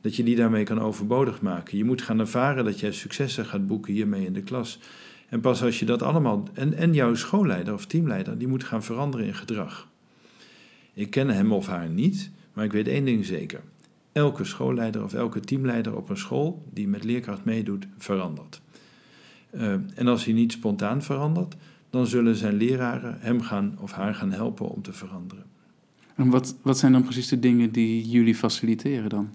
dat 0.00 0.16
je 0.16 0.22
die 0.22 0.36
daarmee 0.36 0.64
kan 0.64 0.80
overbodig 0.80 1.40
maken. 1.40 1.78
Je 1.78 1.84
moet 1.84 2.02
gaan 2.02 2.18
ervaren 2.18 2.64
dat 2.64 2.80
jij 2.80 2.92
successen 2.92 3.46
gaat 3.46 3.66
boeken 3.66 3.92
hiermee 3.92 4.24
in 4.24 4.32
de 4.32 4.42
klas. 4.42 4.78
En 5.28 5.40
pas 5.40 5.62
als 5.62 5.78
je 5.78 5.84
dat 5.86 6.02
allemaal. 6.02 6.48
En, 6.52 6.74
en 6.74 6.94
jouw 6.94 7.14
schoolleider 7.14 7.74
of 7.74 7.86
teamleider, 7.86 8.38
die 8.38 8.48
moet 8.48 8.64
gaan 8.64 8.82
veranderen 8.82 9.26
in 9.26 9.34
gedrag. 9.34 9.88
Ik 10.94 11.10
ken 11.10 11.28
hem 11.28 11.52
of 11.52 11.66
haar 11.66 11.88
niet, 11.88 12.30
maar 12.52 12.64
ik 12.64 12.72
weet 12.72 12.88
één 12.88 13.04
ding 13.04 13.24
zeker. 13.24 13.60
Elke 14.12 14.44
schoolleider 14.44 15.04
of 15.04 15.14
elke 15.14 15.40
teamleider 15.40 15.96
op 15.96 16.08
een 16.08 16.16
school 16.16 16.64
die 16.72 16.88
met 16.88 17.04
leerkracht 17.04 17.44
meedoet, 17.44 17.86
verandert. 17.98 18.62
Eh, 19.54 19.72
en 19.94 20.06
als 20.06 20.24
hij 20.24 20.34
niet 20.34 20.52
spontaan 20.52 21.02
verandert, 21.02 21.56
dan 21.90 22.06
zullen 22.06 22.36
zijn 22.36 22.54
leraren 22.54 23.16
hem 23.20 23.40
gaan 23.40 23.76
of 23.80 23.92
haar 23.92 24.14
gaan 24.14 24.32
helpen 24.32 24.68
om 24.68 24.82
te 24.82 24.92
veranderen. 24.92 25.44
En 26.14 26.30
wat, 26.30 26.56
wat 26.62 26.78
zijn 26.78 26.92
dan 26.92 27.02
precies 27.02 27.28
de 27.28 27.38
dingen 27.38 27.70
die 27.70 28.08
jullie 28.08 28.34
faciliteren 28.34 29.08
dan? 29.08 29.30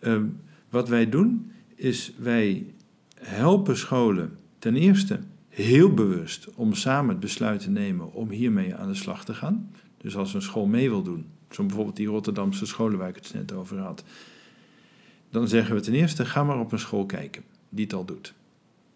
Ehm, 0.00 0.24
wat 0.68 0.88
wij 0.88 1.08
doen, 1.08 1.52
is 1.74 2.12
wij 2.18 2.66
helpen 3.14 3.76
scholen 3.76 4.38
ten 4.58 4.76
eerste 4.76 5.20
heel 5.48 5.94
bewust 5.94 6.48
om 6.54 6.74
samen 6.74 7.08
het 7.08 7.20
besluit 7.20 7.60
te 7.60 7.70
nemen 7.70 8.12
om 8.12 8.30
hiermee 8.30 8.74
aan 8.74 8.88
de 8.88 8.94
slag 8.94 9.24
te 9.24 9.34
gaan. 9.34 9.70
Dus 9.96 10.16
als 10.16 10.34
een 10.34 10.42
school 10.42 10.66
mee 10.66 10.88
wil 10.88 11.02
doen, 11.02 11.26
zoals 11.48 11.66
bijvoorbeeld 11.66 11.96
die 11.96 12.06
Rotterdamse 12.06 12.66
scholen 12.66 12.98
waar 12.98 13.08
ik 13.08 13.14
het 13.14 13.34
net 13.34 13.52
over 13.52 13.78
had, 13.78 14.04
dan 15.30 15.48
zeggen 15.48 15.74
we 15.74 15.80
ten 15.80 15.94
eerste: 15.94 16.24
ga 16.24 16.44
maar 16.44 16.60
op 16.60 16.72
een 16.72 16.78
school 16.78 17.06
kijken 17.06 17.42
die 17.68 17.84
het 17.84 17.94
al 17.94 18.04
doet. 18.04 18.34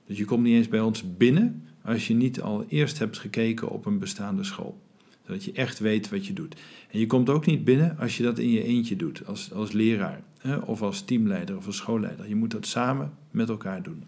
Dus 0.06 0.18
je 0.18 0.24
komt 0.24 0.42
niet 0.42 0.54
eens 0.54 0.68
bij 0.68 0.80
ons 0.80 1.16
binnen 1.16 1.62
als 1.82 2.06
je 2.06 2.14
niet 2.14 2.40
al 2.40 2.64
eerst 2.68 2.98
hebt 2.98 3.18
gekeken 3.18 3.68
op 3.68 3.86
een 3.86 3.98
bestaande 3.98 4.44
school. 4.44 4.80
Zodat 5.26 5.44
je 5.44 5.52
echt 5.52 5.78
weet 5.78 6.08
wat 6.10 6.26
je 6.26 6.32
doet. 6.32 6.56
En 6.90 6.98
je 6.98 7.06
komt 7.06 7.28
ook 7.28 7.46
niet 7.46 7.64
binnen 7.64 7.98
als 7.98 8.16
je 8.16 8.22
dat 8.22 8.38
in 8.38 8.50
je 8.50 8.62
eentje 8.64 8.96
doet, 8.96 9.26
als, 9.26 9.52
als 9.52 9.72
leraar 9.72 10.22
hè, 10.38 10.56
of 10.56 10.82
als 10.82 11.02
teamleider 11.04 11.56
of 11.56 11.66
als 11.66 11.76
schoolleider. 11.76 12.28
Je 12.28 12.34
moet 12.36 12.50
dat 12.50 12.66
samen 12.66 13.12
met 13.30 13.48
elkaar 13.48 13.82
doen. 13.82 14.04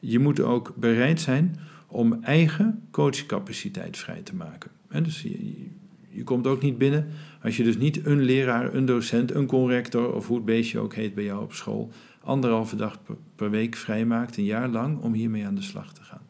Je 0.00 0.18
moet 0.18 0.40
ook 0.40 0.72
bereid 0.76 1.20
zijn 1.20 1.56
om 1.86 2.18
eigen 2.22 2.82
coachcapaciteit 2.90 3.96
vrij 3.96 4.20
te 4.22 4.34
maken. 4.34 4.70
Dus 5.02 5.22
je- 5.22 5.66
je 6.08 6.24
komt 6.24 6.46
ook 6.46 6.62
niet 6.62 6.78
binnen 6.78 7.06
als 7.42 7.56
je 7.56 7.62
dus 7.62 7.76
niet 7.76 8.06
een 8.06 8.20
leraar, 8.22 8.74
een 8.74 8.84
docent, 8.84 9.34
een 9.34 9.46
corrector 9.46 10.14
of 10.14 10.26
hoe 10.26 10.36
het 10.36 10.44
beestje 10.44 10.78
ook 10.78 10.94
heet 10.94 11.14
bij 11.14 11.24
jou 11.24 11.42
op 11.42 11.52
school, 11.52 11.90
anderhalve 12.24 12.76
dag 12.76 12.98
per, 13.36 13.50
week 13.50 13.76
vrijmaakt, 13.76 14.36
een 14.36 14.44
jaar 14.44 14.68
lang, 14.68 15.00
om 15.00 15.12
hiermee 15.12 15.46
aan 15.46 15.54
de 15.54 15.62
slag 15.62 15.92
te 15.92 16.02
gaan. 16.02 16.22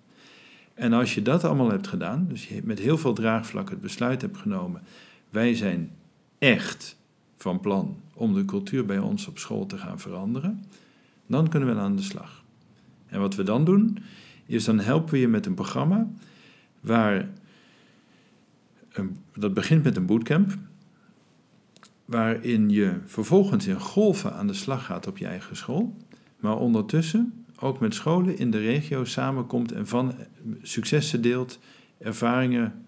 En 0.74 0.92
als 0.92 1.14
je 1.14 1.22
dat 1.22 1.44
allemaal 1.44 1.70
hebt 1.70 1.86
gedaan, 1.86 2.26
dus 2.28 2.48
je 2.48 2.60
met 2.64 2.78
heel 2.78 2.98
veel 2.98 3.12
draagvlak 3.12 3.70
het 3.70 3.80
besluit 3.80 4.22
hebt 4.22 4.36
genomen, 4.36 4.82
wij 5.30 5.54
zijn 5.54 5.90
echt 6.38 6.96
van 7.36 7.60
plan 7.60 7.96
om 8.14 8.34
de 8.34 8.44
cultuur 8.44 8.86
bij 8.86 8.98
ons 8.98 9.26
op 9.26 9.38
school 9.38 9.66
te 9.66 9.78
gaan 9.78 10.00
veranderen, 10.00 10.64
dan 11.26 11.48
kunnen 11.48 11.74
we 11.74 11.80
aan 11.80 11.96
de 11.96 12.02
slag. 12.02 12.44
En 13.06 13.20
wat 13.20 13.34
we 13.34 13.42
dan 13.42 13.64
doen, 13.64 13.98
is 14.46 14.64
dan 14.64 14.78
helpen 14.78 15.12
we 15.12 15.18
je 15.18 15.28
met 15.28 15.46
een 15.46 15.54
programma 15.54 16.08
waar, 16.80 17.28
dat 19.34 19.54
begint 19.54 19.84
met 19.84 19.96
een 19.96 20.06
bootcamp, 20.06 20.58
waarin 22.12 22.70
je 22.70 23.00
vervolgens 23.04 23.66
in 23.66 23.80
golven 23.80 24.34
aan 24.34 24.46
de 24.46 24.54
slag 24.54 24.84
gaat 24.84 25.06
op 25.06 25.18
je 25.18 25.26
eigen 25.26 25.56
school, 25.56 25.96
maar 26.40 26.56
ondertussen 26.56 27.44
ook 27.58 27.80
met 27.80 27.94
scholen 27.94 28.38
in 28.38 28.50
de 28.50 28.58
regio 28.58 29.04
samenkomt 29.04 29.72
en 29.72 29.86
van 29.86 30.14
successen 30.62 31.22
deelt, 31.22 31.58
ervaringen 31.98 32.86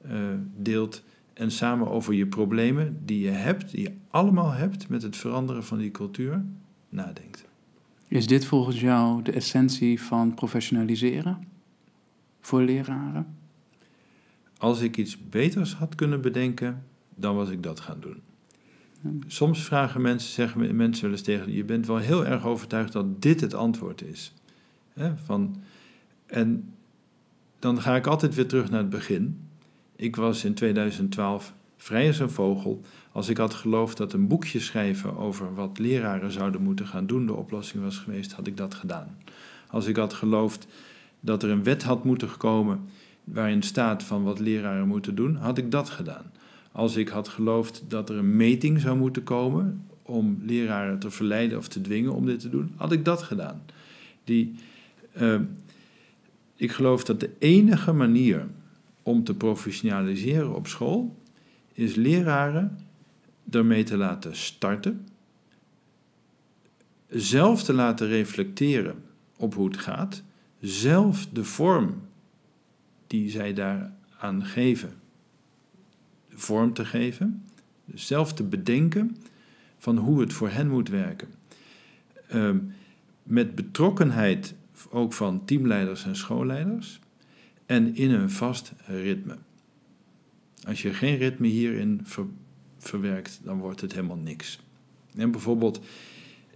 eh, 0.00 0.12
deelt 0.56 1.02
en 1.32 1.50
samen 1.50 1.90
over 1.90 2.14
je 2.14 2.26
problemen 2.26 3.00
die 3.04 3.20
je 3.20 3.30
hebt, 3.30 3.70
die 3.70 3.80
je 3.80 3.92
allemaal 4.08 4.50
hebt 4.50 4.88
met 4.88 5.02
het 5.02 5.16
veranderen 5.16 5.64
van 5.64 5.78
die 5.78 5.90
cultuur, 5.90 6.44
nadenkt. 6.88 7.44
Is 8.08 8.26
dit 8.26 8.44
volgens 8.44 8.80
jou 8.80 9.22
de 9.22 9.32
essentie 9.32 10.02
van 10.02 10.34
professionaliseren 10.34 11.48
voor 12.40 12.62
leraren? 12.62 13.36
Als 14.58 14.80
ik 14.80 14.96
iets 14.96 15.28
beters 15.28 15.74
had 15.74 15.94
kunnen 15.94 16.20
bedenken, 16.20 16.84
dan 17.14 17.36
was 17.36 17.50
ik 17.50 17.62
dat 17.62 17.80
gaan 17.80 18.00
doen. 18.00 18.25
Soms 19.26 19.64
vragen 19.64 20.00
mensen, 20.00 20.32
zeggen 20.32 20.76
mensen 20.76 21.10
wel 21.10 21.20
tegen 21.20 21.52
je 21.52 21.64
bent 21.64 21.86
wel 21.86 21.96
heel 21.96 22.26
erg 22.26 22.46
overtuigd 22.46 22.92
dat 22.92 23.22
dit 23.22 23.40
het 23.40 23.54
antwoord 23.54 24.02
is. 24.02 24.32
Van, 25.24 25.56
en 26.26 26.74
dan 27.58 27.80
ga 27.80 27.96
ik 27.96 28.06
altijd 28.06 28.34
weer 28.34 28.46
terug 28.46 28.70
naar 28.70 28.80
het 28.80 28.90
begin. 28.90 29.40
Ik 29.96 30.16
was 30.16 30.44
in 30.44 30.54
2012 30.54 31.54
vrij 31.76 32.06
als 32.06 32.18
een 32.18 32.30
vogel. 32.30 32.80
Als 33.12 33.28
ik 33.28 33.36
had 33.36 33.54
geloofd 33.54 33.96
dat 33.96 34.12
een 34.12 34.28
boekje 34.28 34.60
schrijven 34.60 35.16
over 35.16 35.54
wat 35.54 35.78
leraren 35.78 36.32
zouden 36.32 36.62
moeten 36.62 36.86
gaan 36.86 37.06
doen 37.06 37.26
de 37.26 37.34
oplossing 37.34 37.82
was 37.82 37.98
geweest, 37.98 38.32
had 38.32 38.46
ik 38.46 38.56
dat 38.56 38.74
gedaan. 38.74 39.18
Als 39.68 39.86
ik 39.86 39.96
had 39.96 40.12
geloofd 40.12 40.66
dat 41.20 41.42
er 41.42 41.50
een 41.50 41.62
wet 41.62 41.82
had 41.82 42.04
moeten 42.04 42.36
komen 42.36 42.80
waarin 43.24 43.62
staat 43.62 44.02
van 44.02 44.22
wat 44.22 44.38
leraren 44.38 44.88
moeten 44.88 45.14
doen, 45.14 45.36
had 45.36 45.58
ik 45.58 45.70
dat 45.70 45.90
gedaan. 45.90 46.32
Als 46.76 46.96
ik 46.96 47.08
had 47.08 47.28
geloofd 47.28 47.84
dat 47.88 48.10
er 48.10 48.16
een 48.16 48.36
meting 48.36 48.80
zou 48.80 48.96
moeten 48.96 49.22
komen 49.22 49.86
om 50.02 50.38
leraren 50.42 50.98
te 50.98 51.10
verleiden 51.10 51.58
of 51.58 51.68
te 51.68 51.80
dwingen 51.80 52.12
om 52.12 52.26
dit 52.26 52.40
te 52.40 52.48
doen, 52.48 52.72
had 52.76 52.92
ik 52.92 53.04
dat 53.04 53.22
gedaan. 53.22 53.62
Die, 54.24 54.54
uh, 55.20 55.40
ik 56.56 56.72
geloof 56.72 57.04
dat 57.04 57.20
de 57.20 57.30
enige 57.38 57.92
manier 57.92 58.46
om 59.02 59.24
te 59.24 59.34
professionaliseren 59.34 60.54
op 60.54 60.66
school 60.66 61.16
is 61.72 61.94
leraren 61.94 62.78
ermee 63.50 63.82
te 63.82 63.96
laten 63.96 64.36
starten, 64.36 65.08
zelf 67.08 67.62
te 67.62 67.72
laten 67.72 68.08
reflecteren 68.08 69.04
op 69.36 69.54
hoe 69.54 69.66
het 69.68 69.78
gaat 69.78 70.22
zelf 70.60 71.26
de 71.26 71.44
vorm 71.44 72.02
die 73.06 73.30
zij 73.30 73.52
daaraan 73.52 74.44
geven, 74.44 75.04
vorm 76.36 76.72
te 76.72 76.84
geven, 76.84 77.42
zelf 77.94 78.32
te 78.32 78.42
bedenken 78.42 79.16
van 79.78 79.96
hoe 79.96 80.20
het 80.20 80.32
voor 80.32 80.48
hen 80.48 80.68
moet 80.68 80.88
werken. 80.88 81.28
Ehm, 82.28 82.58
met 83.22 83.54
betrokkenheid 83.54 84.54
ook 84.90 85.12
van 85.12 85.44
teamleiders 85.44 86.04
en 86.04 86.16
schoolleiders 86.16 87.00
en 87.66 87.94
in 87.94 88.10
een 88.10 88.30
vast 88.30 88.72
ritme. 88.86 89.36
Als 90.66 90.82
je 90.82 90.94
geen 90.94 91.16
ritme 91.16 91.46
hierin 91.46 92.06
verwerkt, 92.78 93.40
dan 93.44 93.58
wordt 93.58 93.80
het 93.80 93.92
helemaal 93.92 94.16
niks. 94.16 94.60
En 95.16 95.30
bijvoorbeeld, 95.30 95.80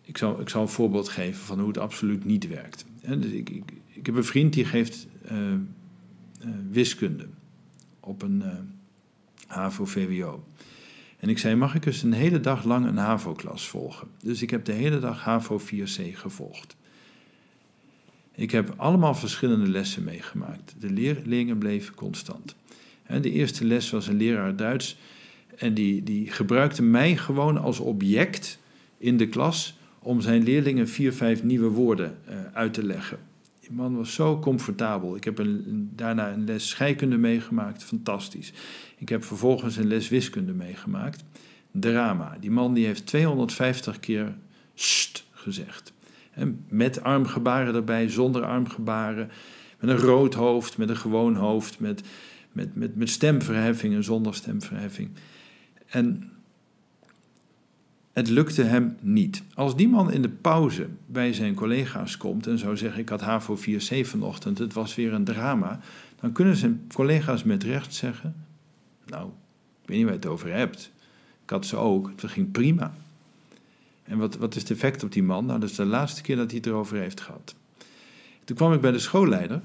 ik 0.03 0.19
zal, 0.19 0.41
ik 0.41 0.49
zal 0.49 0.63
een 0.63 0.69
voorbeeld 0.69 1.09
geven 1.09 1.45
van 1.45 1.59
hoe 1.59 1.69
het 1.69 1.79
absoluut 1.79 2.25
niet 2.25 2.49
werkt. 2.49 2.85
dus 3.01 3.25
ik, 3.25 3.51
ik, 3.51 3.73
ik, 3.87 4.07
heb 4.07 4.15
een 4.15 4.25
vriend 4.25 4.53
die 4.53 4.65
geeft 4.65 5.07
uh, 5.33 5.53
uh, 5.53 5.59
wiskunde 6.71 7.27
op 8.01 8.23
een 8.23 8.43
uh, 8.45 8.53
HAVO-VWO. 9.51 10.45
En 11.19 11.29
ik 11.29 11.39
zei, 11.39 11.55
mag 11.55 11.75
ik 11.75 11.87
eens 11.87 12.03
een 12.03 12.13
hele 12.13 12.41
dag 12.41 12.65
lang 12.65 12.87
een 12.87 12.97
HAVO-klas 12.97 13.69
volgen? 13.69 14.09
Dus 14.23 14.43
ik 14.43 14.51
heb 14.51 14.65
de 14.65 14.73
hele 14.73 14.99
dag 14.99 15.23
HAVO 15.23 15.61
4C 15.61 16.13
gevolgd. 16.13 16.77
Ik 18.35 18.51
heb 18.51 18.75
allemaal 18.77 19.15
verschillende 19.15 19.71
lessen 19.71 20.05
meegemaakt. 20.05 20.75
De 20.79 20.91
leerlingen 20.91 21.59
bleven 21.59 21.95
constant. 21.95 22.55
De 23.21 23.31
eerste 23.31 23.65
les 23.65 23.91
was 23.91 24.07
een 24.07 24.17
leraar 24.17 24.57
Duits 24.57 24.99
en 25.57 25.75
die, 25.75 26.03
die 26.03 26.31
gebruikte 26.31 26.83
mij 26.83 27.17
gewoon 27.17 27.59
als 27.59 27.79
object 27.79 28.59
in 28.99 29.17
de 29.17 29.29
klas 29.29 29.79
om 29.99 30.21
zijn 30.21 30.43
leerlingen 30.43 30.89
vier, 30.89 31.13
vijf 31.13 31.43
nieuwe 31.43 31.69
woorden 31.69 32.19
uh, 32.29 32.35
uit 32.53 32.75
te 32.75 32.85
leggen. 32.85 33.19
Die 33.71 33.79
man 33.79 33.97
was 33.97 34.15
zo 34.15 34.39
comfortabel. 34.39 35.17
Ik 35.17 35.25
heb 35.25 35.47
daarna 35.95 36.33
een 36.33 36.45
les 36.45 36.69
scheikunde 36.69 37.17
meegemaakt, 37.17 37.85
fantastisch. 37.85 38.53
Ik 38.99 39.09
heb 39.09 39.25
vervolgens 39.25 39.77
een 39.77 39.87
les 39.87 40.09
wiskunde 40.09 40.53
meegemaakt. 40.53 41.25
Drama. 41.71 42.37
Die 42.41 42.51
man 42.51 42.75
die 42.75 42.87
heeft 42.87 43.07
250 43.07 44.01
keer 44.01 44.35
st 44.75 45.27
gezegd. 45.33 45.93
En 46.31 46.65
met 46.69 47.03
armgebaren 47.03 47.75
erbij, 47.75 48.09
zonder 48.09 48.45
armgebaren. 48.45 49.31
Met 49.81 49.91
een 49.91 49.97
rood 49.97 50.35
hoofd, 50.35 50.79
met 50.79 50.89
een 50.89 50.97
gewoon 50.97 51.35
hoofd, 51.35 51.81
met, 51.81 52.03
met, 52.53 52.77
met, 52.77 52.97
met 52.97 53.11
stemverheffing 53.11 53.95
en 53.95 54.05
zonder 54.05 54.35
stemverheffing. 54.35 55.11
En 55.87 56.31
het 58.13 58.29
lukte 58.29 58.63
hem 58.63 58.97
niet. 59.01 59.43
Als 59.55 59.77
die 59.77 59.89
man 59.89 60.13
in 60.13 60.23
de 60.23 60.29
pauze 60.29 60.89
bij 61.07 61.33
zijn 61.33 61.55
collega's 61.55 62.17
komt 62.17 62.47
en 62.47 62.59
zou 62.59 62.77
zeggen: 62.77 63.01
Ik 63.01 63.09
had 63.09 63.21
HAVO 63.21 63.57
4C 63.57 64.07
vanochtend, 64.07 64.59
het 64.59 64.73
was 64.73 64.95
weer 64.95 65.13
een 65.13 65.25
drama. 65.25 65.81
Dan 66.21 66.33
kunnen 66.33 66.57
zijn 66.57 66.87
collega's 66.93 67.43
met 67.43 67.63
recht 67.63 67.95
zeggen: 67.95 68.35
Nou, 69.07 69.27
ik 69.83 69.89
weet 69.89 69.97
niet 69.97 70.07
waar 70.07 70.15
je 70.15 70.21
het 70.21 70.31
over 70.31 70.53
hebt. 70.53 70.93
Ik 71.43 71.51
had 71.51 71.67
ze 71.67 71.77
ook, 71.77 72.11
het 72.17 72.31
ging 72.31 72.51
prima. 72.51 72.95
En 74.03 74.19
wat, 74.19 74.37
wat 74.37 74.55
is 74.55 74.63
het 74.63 74.71
effect 74.71 75.03
op 75.03 75.13
die 75.13 75.23
man? 75.23 75.47
Nou, 75.47 75.61
dat 75.61 75.71
is 75.71 75.77
de 75.77 75.85
laatste 75.85 76.23
keer 76.23 76.37
dat 76.37 76.47
hij 76.47 76.57
het 76.57 76.67
erover 76.67 76.99
heeft 76.99 77.21
gehad. 77.21 77.55
Toen 78.45 78.57
kwam 78.57 78.73
ik 78.73 78.81
bij 78.81 78.93
de 78.93 78.99
schoolleider 78.99 79.61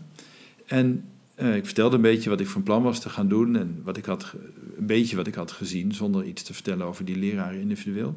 en 0.66 1.06
uh, 1.36 1.56
ik 1.56 1.66
vertelde 1.66 1.96
een 1.96 2.02
beetje 2.02 2.30
wat 2.30 2.40
ik 2.40 2.48
van 2.48 2.64
plan 2.64 2.84
was 2.84 3.00
te 3.00 3.10
gaan 3.10 3.28
doen 3.28 3.56
en 3.56 3.82
wat 3.84 3.98
ik 3.98 4.06
had, 4.06 4.34
een 4.78 4.86
beetje 4.86 5.16
wat 5.16 5.28
ik 5.28 5.36
had 5.36 5.52
gezien, 5.52 5.94
zonder 5.94 6.26
iets 6.26 6.44
te 6.44 6.54
vertellen 6.54 6.86
over 6.86 7.06
die 7.06 7.18
leraren 7.18 7.60
individueel. 7.60 8.16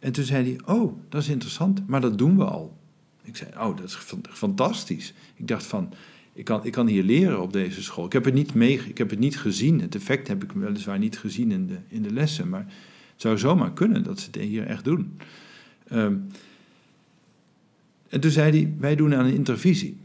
En 0.00 0.12
toen 0.12 0.24
zei 0.24 0.44
hij: 0.44 0.74
Oh, 0.74 1.00
dat 1.08 1.22
is 1.22 1.28
interessant, 1.28 1.86
maar 1.86 2.00
dat 2.00 2.18
doen 2.18 2.36
we 2.36 2.44
al. 2.44 2.76
Ik 3.22 3.36
zei: 3.36 3.50
Oh, 3.50 3.76
dat 3.76 3.84
is 3.84 3.98
fantastisch. 4.30 5.14
Ik 5.34 5.48
dacht 5.48 5.66
van. 5.66 5.92
Ik 6.32 6.44
kan, 6.44 6.64
ik 6.64 6.72
kan 6.72 6.86
hier 6.86 7.02
leren 7.02 7.42
op 7.42 7.52
deze 7.52 7.82
school. 7.82 8.06
Ik 8.06 8.12
heb 8.12 8.24
het 8.24 8.34
niet 8.34 8.54
mee, 8.54 8.80
ik 8.88 8.98
heb 8.98 9.10
het 9.10 9.18
niet 9.18 9.38
gezien. 9.38 9.80
Het 9.80 9.94
effect 9.94 10.28
heb 10.28 10.42
ik 10.42 10.52
weliswaar 10.52 10.98
niet 10.98 11.18
gezien 11.18 11.50
in 11.50 11.66
de, 11.66 11.78
in 11.88 12.02
de 12.02 12.12
lessen. 12.12 12.48
Maar 12.48 12.66
het 13.12 13.20
zou 13.20 13.38
zomaar 13.38 13.72
kunnen 13.72 14.02
dat 14.02 14.20
ze 14.20 14.26
het 14.30 14.40
hier 14.40 14.66
echt 14.66 14.84
doen. 14.84 15.18
Um, 15.92 16.26
en 18.08 18.20
toen 18.20 18.30
zei 18.30 18.50
hij: 18.50 18.74
Wij 18.78 18.96
doen 18.96 19.14
aan 19.14 19.24
een 19.24 19.34
intervisie. 19.34 19.96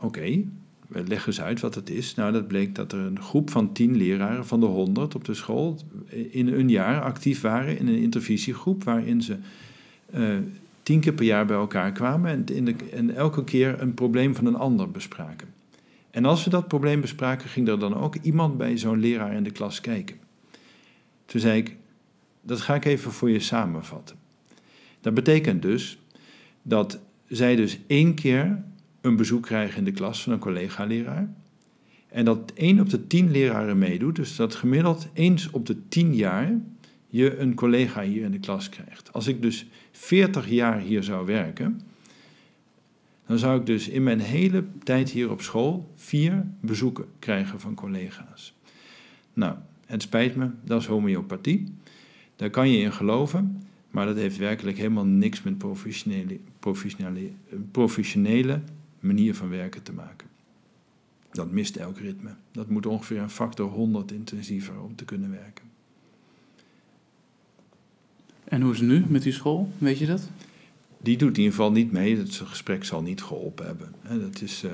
Oké, 0.00 0.44
leg 0.88 1.26
eens 1.26 1.40
uit 1.40 1.60
wat 1.60 1.74
het 1.74 1.90
is. 1.90 2.14
Nou, 2.14 2.32
dat 2.32 2.48
bleek 2.48 2.74
dat 2.74 2.92
er 2.92 2.98
een 2.98 3.20
groep 3.20 3.50
van 3.50 3.72
tien 3.72 3.96
leraren 3.96 4.46
van 4.46 4.60
de 4.60 4.66
honderd 4.66 5.14
op 5.14 5.24
de 5.24 5.34
school 5.34 5.78
in 6.30 6.48
een 6.48 6.68
jaar 6.68 7.02
actief 7.02 7.40
waren 7.40 7.78
in 7.78 7.88
een 7.88 7.98
intervisiegroep 7.98 8.84
waarin 8.84 9.22
ze 9.22 9.36
uh, 10.14 10.36
tien 10.82 11.00
keer 11.00 11.12
per 11.12 11.24
jaar 11.24 11.46
bij 11.46 11.56
elkaar 11.56 11.92
kwamen 11.92 12.30
en, 12.30 12.44
in 12.54 12.76
en 12.92 13.14
elke 13.14 13.44
keer 13.44 13.80
een 13.80 13.94
probleem 13.94 14.34
van 14.34 14.46
een 14.46 14.56
ander 14.56 14.90
bespraken. 14.90 15.48
En 16.10 16.24
als 16.24 16.44
we 16.44 16.50
dat 16.50 16.68
probleem 16.68 17.00
bespraken, 17.00 17.48
ging 17.48 17.68
er 17.68 17.78
dan 17.78 17.96
ook 17.96 18.16
iemand 18.16 18.56
bij 18.56 18.78
zo'n 18.78 19.00
leraar 19.00 19.34
in 19.34 19.42
de 19.42 19.50
klas 19.50 19.80
kijken. 19.80 20.16
Toen 21.26 21.40
zei 21.40 21.58
ik, 21.58 21.76
dat 22.40 22.60
ga 22.60 22.74
ik 22.74 22.84
even 22.84 23.12
voor 23.12 23.30
je 23.30 23.40
samenvatten. 23.40 24.16
Dat 25.00 25.14
betekent 25.14 25.62
dus 25.62 25.98
dat 26.62 27.00
zij 27.28 27.56
dus 27.56 27.78
één 27.86 28.14
keer 28.14 28.62
een 29.04 29.16
bezoek 29.16 29.42
krijgen 29.42 29.78
in 29.78 29.84
de 29.84 29.92
klas 29.92 30.22
van 30.22 30.32
een 30.32 30.38
collega-leraar. 30.38 31.28
En 32.08 32.24
dat 32.24 32.52
één 32.54 32.80
op 32.80 32.90
de 32.90 33.06
tien 33.06 33.30
leraren 33.30 33.78
meedoet, 33.78 34.16
dus 34.16 34.36
dat 34.36 34.54
gemiddeld 34.54 35.08
eens 35.12 35.50
op 35.50 35.66
de 35.66 35.88
tien 35.88 36.14
jaar 36.14 36.60
je 37.08 37.38
een 37.38 37.54
collega 37.54 38.02
hier 38.02 38.24
in 38.24 38.30
de 38.30 38.38
klas 38.38 38.68
krijgt. 38.68 39.12
Als 39.12 39.26
ik 39.26 39.42
dus 39.42 39.66
40 39.92 40.48
jaar 40.48 40.80
hier 40.80 41.02
zou 41.02 41.26
werken, 41.26 41.80
dan 43.26 43.38
zou 43.38 43.60
ik 43.60 43.66
dus 43.66 43.88
in 43.88 44.02
mijn 44.02 44.20
hele 44.20 44.64
tijd 44.82 45.10
hier 45.10 45.30
op 45.30 45.42
school 45.42 45.92
vier 45.94 46.46
bezoeken 46.60 47.04
krijgen 47.18 47.60
van 47.60 47.74
collega's. 47.74 48.54
Nou, 49.32 49.56
het 49.86 50.02
spijt 50.02 50.36
me, 50.36 50.50
dat 50.64 50.80
is 50.80 50.86
homeopathie. 50.86 51.74
Daar 52.36 52.50
kan 52.50 52.70
je 52.70 52.78
in 52.78 52.92
geloven, 52.92 53.62
maar 53.90 54.06
dat 54.06 54.16
heeft 54.16 54.36
werkelijk 54.36 54.76
helemaal 54.76 55.06
niks 55.06 55.42
met 55.42 55.58
professionele, 55.58 56.38
professionele, 56.58 57.30
professionele 57.70 58.60
manier 59.04 59.34
van 59.34 59.48
werken 59.48 59.82
te 59.82 59.92
maken. 59.92 60.28
Dat 61.30 61.50
mist 61.50 61.76
elk 61.76 61.98
ritme. 61.98 62.34
Dat 62.52 62.68
moet 62.68 62.86
ongeveer 62.86 63.20
een 63.20 63.30
factor 63.30 63.70
100 63.70 64.12
intensiever 64.12 64.80
om 64.80 64.94
te 64.94 65.04
kunnen 65.04 65.30
werken. 65.30 65.64
En 68.44 68.60
hoe 68.60 68.72
is 68.72 68.78
het 68.78 68.88
nu 68.88 69.04
met 69.08 69.22
die 69.22 69.32
school? 69.32 69.72
Weet 69.78 69.98
je 69.98 70.06
dat? 70.06 70.28
Die 71.00 71.16
doet 71.16 71.36
in 71.36 71.42
ieder 71.42 71.54
geval 71.54 71.72
niet 71.72 71.92
mee. 71.92 72.16
Het 72.16 72.34
gesprek 72.34 72.84
zal 72.84 73.02
niet 73.02 73.22
geholpen 73.22 73.66
hebben. 73.66 73.94
Dat 74.20 74.40
is, 74.40 74.64
uh, 74.64 74.72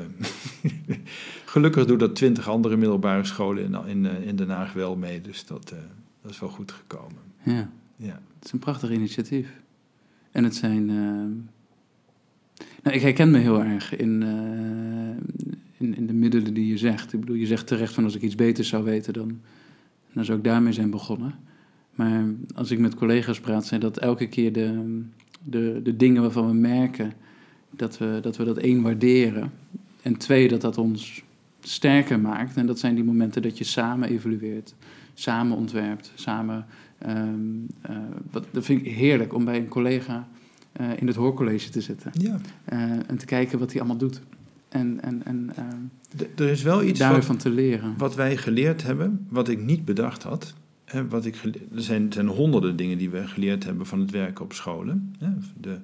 gelukkig 1.45 1.87
doen 1.87 1.99
dat 1.99 2.16
twintig 2.16 2.49
andere 2.49 2.77
middelbare 2.77 3.25
scholen 3.25 3.64
in, 3.64 3.87
in, 3.87 4.07
eh, 4.07 4.27
in 4.27 4.37
Den 4.37 4.49
Haag 4.49 4.73
wel 4.73 4.97
mee. 4.97 5.21
Dus 5.21 5.47
dat, 5.47 5.73
uh, 5.73 5.79
dat 6.23 6.31
is 6.31 6.40
wel 6.40 6.49
goed 6.49 6.73
gekomen. 6.73 7.23
Ja. 7.43 7.71
ja. 7.97 8.21
Het 8.35 8.45
is 8.45 8.53
een 8.53 8.59
prachtig 8.59 8.90
initiatief. 8.90 9.49
En 10.31 10.45
het 10.45 10.55
zijn 10.55 10.90
nou, 12.83 12.96
ik 12.96 13.03
herken 13.03 13.31
me 13.31 13.38
heel 13.38 13.64
erg 13.64 13.96
in, 13.96 14.23
uh, 14.23 15.38
in, 15.79 15.96
in, 15.96 16.07
de 16.07 16.12
middelen 16.12 16.55
die 16.55 16.66
je 16.66 16.79
zegt. 16.79 17.12
Ik 17.12 17.20
bedoel, 17.20 17.37
je 17.37 17.46
zegt 17.46 17.66
terecht 17.66 17.94
van 17.94 18.05
als 18.05 18.14
ik 18.14 18.23
iets 18.23 18.35
beters 18.35 18.68
zou 18.68 18.85
weten, 18.85 19.12
dan, 19.12 19.40
dan 20.12 20.25
zou 20.25 20.38
ik 20.38 20.44
daarmee 20.44 20.73
zijn 20.73 20.90
begonnen. 20.90 21.35
Maar 21.94 22.25
als 22.55 22.70
ik 22.70 22.79
met 22.79 22.94
collega's 22.94 23.40
praat, 23.40 23.66
zijn 23.66 23.81
dat 23.81 23.99
elke 23.99 24.27
keer 24.27 24.53
de, 24.53 25.01
de, 25.44 25.81
de 25.83 25.96
dingen 25.96 26.23
waarvan 26.23 26.46
we 26.46 26.55
merken 26.55 27.12
dat 27.70 27.99
we, 27.99 28.18
dat 28.23 28.37
we 28.37 28.44
dat 28.44 28.59
één 28.59 28.83
waarderen. 28.83 29.53
En 30.03 30.16
twee, 30.16 30.49
dat 30.49 30.61
dat 30.61 30.79
ons 30.79 31.23
sterker 31.61 32.20
maakt. 32.20 32.57
En 32.57 32.66
dat 32.66 32.79
zijn 32.79 32.94
die 32.94 33.05
momenten 33.05 33.42
dat 33.42 33.59
je 33.59 33.64
samen 33.64 34.09
evalueert, 34.09 34.75
samen 35.14 35.57
ontwerpt, 35.57 36.12
samen. 36.14 36.66
Um, 37.07 37.66
uh, 37.90 37.96
wat, 38.31 38.46
dat 38.51 38.64
vind 38.64 38.87
ik 38.87 38.92
heerlijk 38.92 39.35
om 39.35 39.44
bij 39.44 39.57
een 39.57 39.68
collega 39.68 40.29
in 40.96 41.06
het 41.06 41.16
hoorcollege 41.16 41.70
te 41.70 41.80
zitten. 41.80 42.11
Ja. 42.12 42.40
Uh, 42.72 42.80
en 42.83 43.16
te 43.16 43.24
kijken 43.24 43.59
wat 43.59 43.70
hij 43.70 43.80
allemaal 43.80 43.98
doet. 43.98 44.20
En, 44.68 45.02
en, 45.02 45.24
en 45.24 45.50
uh, 46.18 46.28
er 46.37 46.50
is 46.50 46.62
wel 46.62 46.83
iets 46.83 46.98
daarvan 46.98 47.37
te 47.37 47.50
leren. 47.50 47.94
Wat 47.98 48.14
wij 48.14 48.37
geleerd 48.37 48.83
hebben, 48.83 49.26
wat 49.28 49.48
ik 49.48 49.61
niet 49.62 49.85
bedacht 49.85 50.22
had. 50.22 50.54
Hè, 50.85 51.09
wat 51.09 51.24
ik 51.24 51.37
er 51.74 51.83
zijn, 51.83 52.12
zijn 52.12 52.26
honderden 52.26 52.76
dingen 52.76 52.98
die 52.98 53.11
we 53.11 53.26
geleerd 53.26 53.64
hebben 53.64 53.87
van 53.87 54.00
het 54.00 54.11
werken 54.11 54.44
op 54.44 54.52
scholen. 54.52 55.14
Hè, 55.18 55.30
de, 55.61 55.78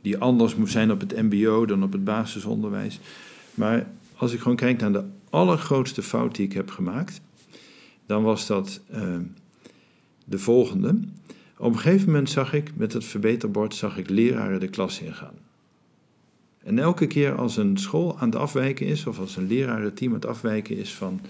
die 0.00 0.18
anders 0.18 0.56
moet 0.56 0.70
zijn 0.70 0.90
op 0.90 1.00
het 1.00 1.22
MBO 1.22 1.66
dan 1.66 1.82
op 1.82 1.92
het 1.92 2.04
basisonderwijs. 2.04 3.00
Maar 3.54 3.86
als 4.16 4.32
ik 4.32 4.40
gewoon 4.40 4.56
kijk 4.56 4.80
naar 4.80 4.92
de 4.92 5.04
allergrootste 5.30 6.02
fout 6.02 6.34
die 6.34 6.46
ik 6.46 6.52
heb 6.52 6.70
gemaakt, 6.70 7.20
dan 8.06 8.22
was 8.22 8.46
dat 8.46 8.80
de 10.24 10.38
volgende. 10.38 10.98
Op 11.58 11.72
een 11.72 11.78
gegeven 11.78 12.06
moment 12.06 12.30
zag 12.30 12.52
ik 12.52 12.76
met 12.76 12.92
het 12.92 13.04
verbeterbord 13.04 13.74
zag 13.74 13.98
ik 13.98 14.10
leraren 14.10 14.60
de 14.60 14.68
klas 14.68 15.00
ingaan. 15.00 15.34
En 16.62 16.78
elke 16.78 17.06
keer 17.06 17.34
als 17.34 17.56
een 17.56 17.76
school 17.76 18.18
aan 18.18 18.28
het 18.28 18.38
afwijken 18.38 18.86
is, 18.86 19.06
of 19.06 19.18
als 19.18 19.36
een 19.36 19.46
lerarenteam 19.46 20.10
aan 20.10 20.16
het 20.16 20.26
afwijken 20.26 20.76
is 20.76 20.94
van 20.94 21.20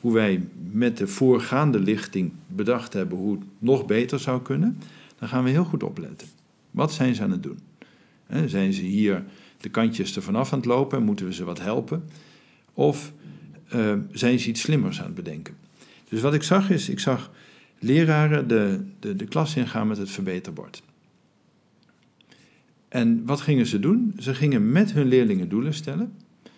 hoe 0.00 0.12
wij 0.12 0.48
met 0.70 0.96
de 0.96 1.06
voorgaande 1.06 1.78
lichting 1.78 2.32
bedacht 2.46 2.92
hebben 2.92 3.18
hoe 3.18 3.32
het 3.32 3.42
nog 3.58 3.86
beter 3.86 4.18
zou 4.18 4.42
kunnen, 4.42 4.78
dan 5.18 5.28
gaan 5.28 5.44
we 5.44 5.50
heel 5.50 5.64
goed 5.64 5.82
opletten. 5.82 6.28
Wat 6.70 6.92
zijn 6.92 7.14
ze 7.14 7.22
aan 7.22 7.30
het 7.30 7.42
doen? 7.42 7.58
Zijn 8.46 8.72
ze 8.72 8.82
hier 8.82 9.24
de 9.60 9.68
kantjes 9.68 10.16
er 10.16 10.22
vanaf 10.22 10.52
aan 10.52 10.58
het 10.58 10.68
lopen 10.68 10.98
en 10.98 11.04
moeten 11.04 11.26
we 11.26 11.34
ze 11.34 11.44
wat 11.44 11.60
helpen? 11.60 12.04
Of 12.74 13.12
uh, 13.74 13.92
zijn 14.12 14.38
ze 14.38 14.48
iets 14.48 14.60
slimmers 14.60 14.98
aan 15.00 15.06
het 15.06 15.14
bedenken? 15.14 15.54
Dus 16.08 16.20
wat 16.20 16.34
ik 16.34 16.42
zag 16.42 16.70
is, 16.70 16.88
ik 16.88 17.00
zag 17.00 17.30
leraren 17.80 18.48
de, 18.48 18.84
de, 18.98 19.16
de 19.16 19.24
klas 19.24 19.56
ingaan 19.56 19.88
met 19.88 19.98
het 19.98 20.10
verbeterbord. 20.10 20.82
En 22.88 23.24
wat 23.24 23.40
gingen 23.40 23.66
ze 23.66 23.78
doen? 23.78 24.14
Ze 24.18 24.34
gingen 24.34 24.72
met 24.72 24.92
hun 24.92 25.06
leerlingen 25.06 25.48
doelen 25.48 25.74
stellen. 25.74 26.12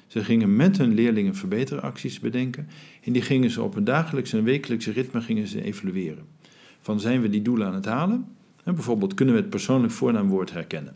Ze 0.06 0.24
gingen 0.24 0.56
met 0.56 0.78
hun 0.78 0.94
leerlingen 0.94 1.35
verbeteracties 1.35 2.20
bedenken. 2.20 2.68
En 3.02 3.12
die 3.12 3.22
gingen 3.22 3.50
ze 3.50 3.62
op 3.62 3.74
een 3.74 3.85
dagelijks 3.85 4.32
en 4.32 4.44
wekelijkse 4.44 4.90
ritme 4.90 5.20
gingen 5.20 5.46
ze 5.46 5.62
evalueren. 5.62 6.24
Van 6.80 7.00
zijn 7.00 7.20
we 7.20 7.28
die 7.28 7.42
doelen 7.42 7.66
aan 7.66 7.74
het 7.74 7.85
halen? 7.85 8.26
En 8.64 8.74
bijvoorbeeld 8.74 9.14
kunnen 9.14 9.35
we 9.35 9.40
het 9.40 9.50
persoonlijk 9.50 9.92
voornaamwoord 9.92 10.52
herkennen? 10.52 10.94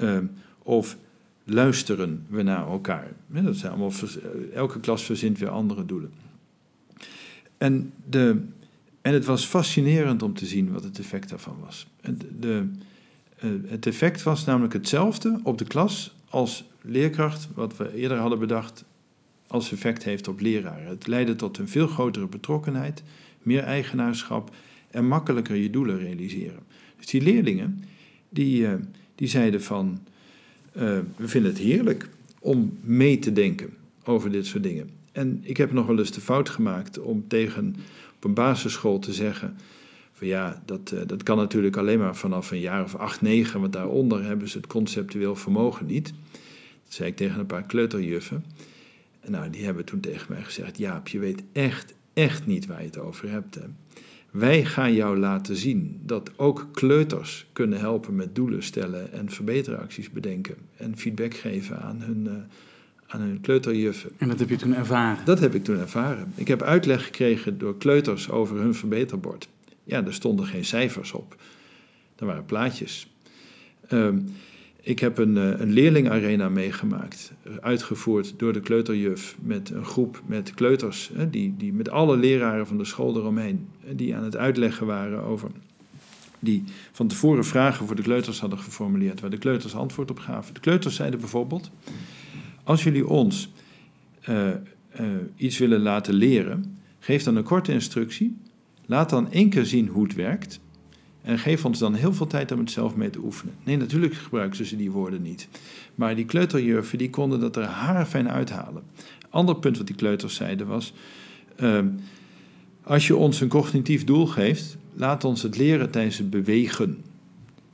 Uh, 0.00 0.18
of 0.58 0.96
luisteren 1.44 2.26
we 2.28 2.42
naar 2.42 2.66
elkaar? 2.66 3.12
Dat 3.26 3.56
zijn 3.56 3.72
allemaal, 3.72 3.92
elke 4.54 4.80
klas 4.80 5.04
verzint 5.04 5.38
weer 5.38 5.48
andere 5.48 5.86
doelen. 5.86 6.12
En, 7.58 7.92
de, 8.08 8.42
en 9.02 9.12
het 9.12 9.24
was 9.24 9.44
fascinerend 9.44 10.22
om 10.22 10.34
te 10.34 10.46
zien 10.46 10.72
wat 10.72 10.84
het 10.84 10.98
effect 10.98 11.28
daarvan 11.28 11.56
was. 11.64 11.86
De, 12.40 12.68
eh, 13.38 13.50
het 13.66 13.86
effect 13.86 14.22
was 14.22 14.44
namelijk 14.44 14.72
hetzelfde 14.72 15.40
op 15.42 15.58
de 15.58 15.64
klas 15.64 16.14
als 16.28 16.64
leerkracht, 16.80 17.48
wat 17.54 17.76
we 17.76 17.94
eerder 17.94 18.18
hadden 18.18 18.38
bedacht, 18.38 18.84
als 19.46 19.72
effect 19.72 20.04
heeft 20.04 20.28
op 20.28 20.40
leraren. 20.40 20.88
Het 20.88 21.06
leidde 21.06 21.36
tot 21.36 21.58
een 21.58 21.68
veel 21.68 21.86
grotere 21.86 22.26
betrokkenheid, 22.26 23.02
meer 23.42 23.62
eigenaarschap 23.62 24.54
en 24.90 25.06
makkelijker 25.06 25.56
je 25.56 25.70
doelen 25.70 25.98
realiseren. 25.98 26.60
Dus 26.96 27.06
die 27.06 27.22
leerlingen, 27.22 27.84
die, 28.28 28.60
uh, 28.62 28.72
die 29.14 29.28
zeiden 29.28 29.62
van, 29.62 29.98
uh, 30.76 30.82
we 31.16 31.28
vinden 31.28 31.50
het 31.50 31.60
heerlijk 31.60 32.08
om 32.38 32.78
mee 32.80 33.18
te 33.18 33.32
denken 33.32 33.70
over 34.04 34.30
dit 34.30 34.46
soort 34.46 34.62
dingen. 34.62 34.90
En 35.12 35.40
ik 35.42 35.56
heb 35.56 35.72
nog 35.72 35.86
wel 35.86 35.98
eens 35.98 36.12
de 36.12 36.20
fout 36.20 36.48
gemaakt 36.48 36.98
om 36.98 37.24
tegen 37.28 37.76
op 38.22 38.28
een 38.28 38.34
basisschool 38.34 38.98
te 38.98 39.12
zeggen: 39.12 39.56
van 40.12 40.26
ja, 40.26 40.62
dat, 40.64 40.92
uh, 40.94 41.00
dat 41.06 41.22
kan 41.22 41.36
natuurlijk 41.36 41.76
alleen 41.76 41.98
maar 41.98 42.16
vanaf 42.16 42.50
een 42.50 42.60
jaar 42.60 42.84
of 42.84 42.94
acht, 42.94 43.20
negen, 43.20 43.60
want 43.60 43.72
daaronder 43.72 44.24
hebben 44.24 44.48
ze 44.48 44.56
het 44.56 44.66
conceptueel 44.66 45.36
vermogen 45.36 45.86
niet. 45.86 46.12
Dat 46.84 46.94
zei 46.94 47.08
ik 47.08 47.16
tegen 47.16 47.40
een 47.40 47.46
paar 47.46 47.66
kleuterjuffen. 47.66 48.44
En 49.20 49.32
nou, 49.32 49.50
die 49.50 49.64
hebben 49.64 49.84
toen 49.84 50.00
tegen 50.00 50.32
mij 50.32 50.42
gezegd: 50.42 50.78
Jaap, 50.78 51.08
je 51.08 51.18
weet 51.18 51.42
echt, 51.52 51.94
echt 52.12 52.46
niet 52.46 52.66
waar 52.66 52.80
je 52.80 52.86
het 52.86 52.98
over 52.98 53.30
hebt. 53.30 53.58
Wij 54.30 54.64
gaan 54.64 54.94
jou 54.94 55.18
laten 55.18 55.56
zien 55.56 56.00
dat 56.02 56.38
ook 56.38 56.68
kleuters 56.72 57.46
kunnen 57.52 57.78
helpen 57.78 58.14
met 58.14 58.34
doelen 58.34 58.62
stellen 58.62 59.12
en 59.12 59.30
verbeteracties 59.30 60.10
bedenken 60.10 60.56
en 60.76 60.96
feedback 60.96 61.34
geven 61.34 61.80
aan 61.80 62.00
hun, 62.00 62.24
uh, 62.24 62.32
aan 63.12 63.20
hun 63.20 63.40
kleuterjuffen. 63.40 64.10
En 64.18 64.28
dat 64.28 64.38
heb 64.38 64.48
je 64.48 64.56
toen 64.56 64.74
ervaren? 64.74 65.24
Dat 65.24 65.40
heb 65.40 65.54
ik 65.54 65.64
toen 65.64 65.78
ervaren. 65.78 66.32
Ik 66.34 66.48
heb 66.48 66.62
uitleg 66.62 67.04
gekregen 67.04 67.58
door 67.58 67.78
kleuters 67.78 68.30
over 68.30 68.56
hun 68.56 68.74
verbeterbord. 68.74 69.48
Ja, 69.84 70.04
er 70.04 70.14
stonden 70.14 70.46
geen 70.46 70.64
cijfers 70.64 71.12
op. 71.12 71.36
Er 72.16 72.26
waren 72.26 72.44
plaatjes. 72.44 73.06
Um, 73.90 74.32
ik 74.84 74.98
heb 74.98 75.18
een, 75.18 75.36
eh, 75.36 75.60
een 75.60 75.72
leerlingarena 75.72 76.48
meegemaakt, 76.48 77.32
uitgevoerd 77.60 78.34
door 78.36 78.52
de 78.52 78.60
kleuterjuf 78.60 79.36
met 79.40 79.70
een 79.70 79.84
groep 79.84 80.22
met 80.26 80.54
kleuters, 80.54 81.10
die, 81.30 81.54
die 81.56 81.72
met 81.72 81.90
alle 81.90 82.16
leraren 82.16 82.66
van 82.66 82.78
de 82.78 82.84
school 82.84 83.16
eromheen, 83.16 83.68
die 83.90 84.16
aan 84.16 84.24
het 84.24 84.36
uitleggen 84.36 84.86
waren 84.86 85.22
over, 85.22 85.50
die 86.38 86.64
van 86.92 87.06
tevoren 87.06 87.44
vragen 87.44 87.86
voor 87.86 87.96
de 87.96 88.02
kleuters 88.02 88.40
hadden 88.40 88.58
geformuleerd, 88.58 89.20
waar 89.20 89.30
de 89.30 89.38
kleuters 89.38 89.74
antwoord 89.74 90.10
op 90.10 90.18
gaven. 90.18 90.54
De 90.54 90.60
kleuters 90.60 90.94
zeiden 90.94 91.20
bijvoorbeeld, 91.20 91.70
als 92.64 92.82
jullie 92.82 93.08
ons 93.08 93.52
uh, 94.28 94.48
uh, 94.48 95.06
iets 95.36 95.58
willen 95.58 95.80
laten 95.80 96.14
leren, 96.14 96.78
geef 96.98 97.22
dan 97.22 97.36
een 97.36 97.42
korte 97.42 97.72
instructie, 97.72 98.36
laat 98.86 99.10
dan 99.10 99.32
één 99.32 99.48
keer 99.48 99.66
zien 99.66 99.88
hoe 99.88 100.02
het 100.02 100.14
werkt 100.14 100.60
en 101.22 101.38
geef 101.38 101.64
ons 101.64 101.78
dan 101.78 101.94
heel 101.94 102.12
veel 102.12 102.26
tijd 102.26 102.52
om 102.52 102.58
het 102.58 102.70
zelf 102.70 102.96
mee 102.96 103.10
te 103.10 103.18
oefenen. 103.18 103.54
Nee, 103.64 103.76
natuurlijk 103.76 104.14
gebruiken 104.14 104.66
ze 104.66 104.76
die 104.76 104.90
woorden 104.90 105.22
niet. 105.22 105.48
Maar 105.94 106.14
die 106.14 106.24
kleuterjurfen 106.24 106.98
die 106.98 107.10
konden 107.10 107.40
dat 107.40 107.56
er 107.56 107.64
haarfijn 107.64 108.30
uithalen. 108.30 108.82
Ander 109.30 109.56
punt 109.56 109.76
wat 109.78 109.86
die 109.86 109.96
kleuters 109.96 110.34
zeiden 110.34 110.66
was... 110.66 110.92
Uh, 111.60 111.78
als 112.82 113.06
je 113.06 113.16
ons 113.16 113.40
een 113.40 113.48
cognitief 113.48 114.04
doel 114.04 114.26
geeft, 114.26 114.76
laat 114.94 115.24
ons 115.24 115.42
het 115.42 115.56
leren 115.56 115.90
tijdens 115.90 116.18
het 116.18 116.30
bewegen. 116.30 117.04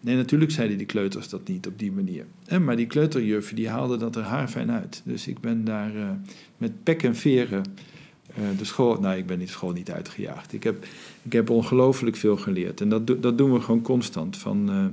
Nee, 0.00 0.16
natuurlijk 0.16 0.50
zeiden 0.50 0.76
die 0.78 0.86
kleuters 0.86 1.28
dat 1.28 1.48
niet 1.48 1.66
op 1.66 1.78
die 1.78 1.92
manier. 1.92 2.24
En, 2.46 2.64
maar 2.64 2.76
die 2.76 2.86
kleuterjuffen 2.86 3.56
die 3.56 3.68
haalden 3.68 3.98
dat 3.98 4.16
er 4.16 4.22
haarfijn 4.22 4.70
uit. 4.70 5.02
Dus 5.04 5.26
ik 5.26 5.40
ben 5.40 5.64
daar 5.64 5.96
uh, 5.96 6.10
met 6.56 6.82
pek 6.82 7.02
en 7.02 7.16
veren 7.16 7.64
uh, 8.38 8.58
de 8.58 8.64
school, 8.64 9.00
nou 9.00 9.16
ik 9.16 9.26
ben 9.26 9.38
die 9.38 9.48
school 9.48 9.72
niet 9.72 9.90
uitgejaagd. 9.90 10.52
Ik 10.52 10.62
heb, 10.62 10.86
ik 11.22 11.32
heb 11.32 11.50
ongelooflijk 11.50 12.16
veel 12.16 12.36
geleerd. 12.36 12.80
En 12.80 12.88
dat, 12.88 13.06
dat 13.06 13.38
doen 13.38 13.52
we 13.52 13.60
gewoon 13.60 13.82
constant. 13.82 14.36
Van, 14.36 14.70
uh, 14.70 14.84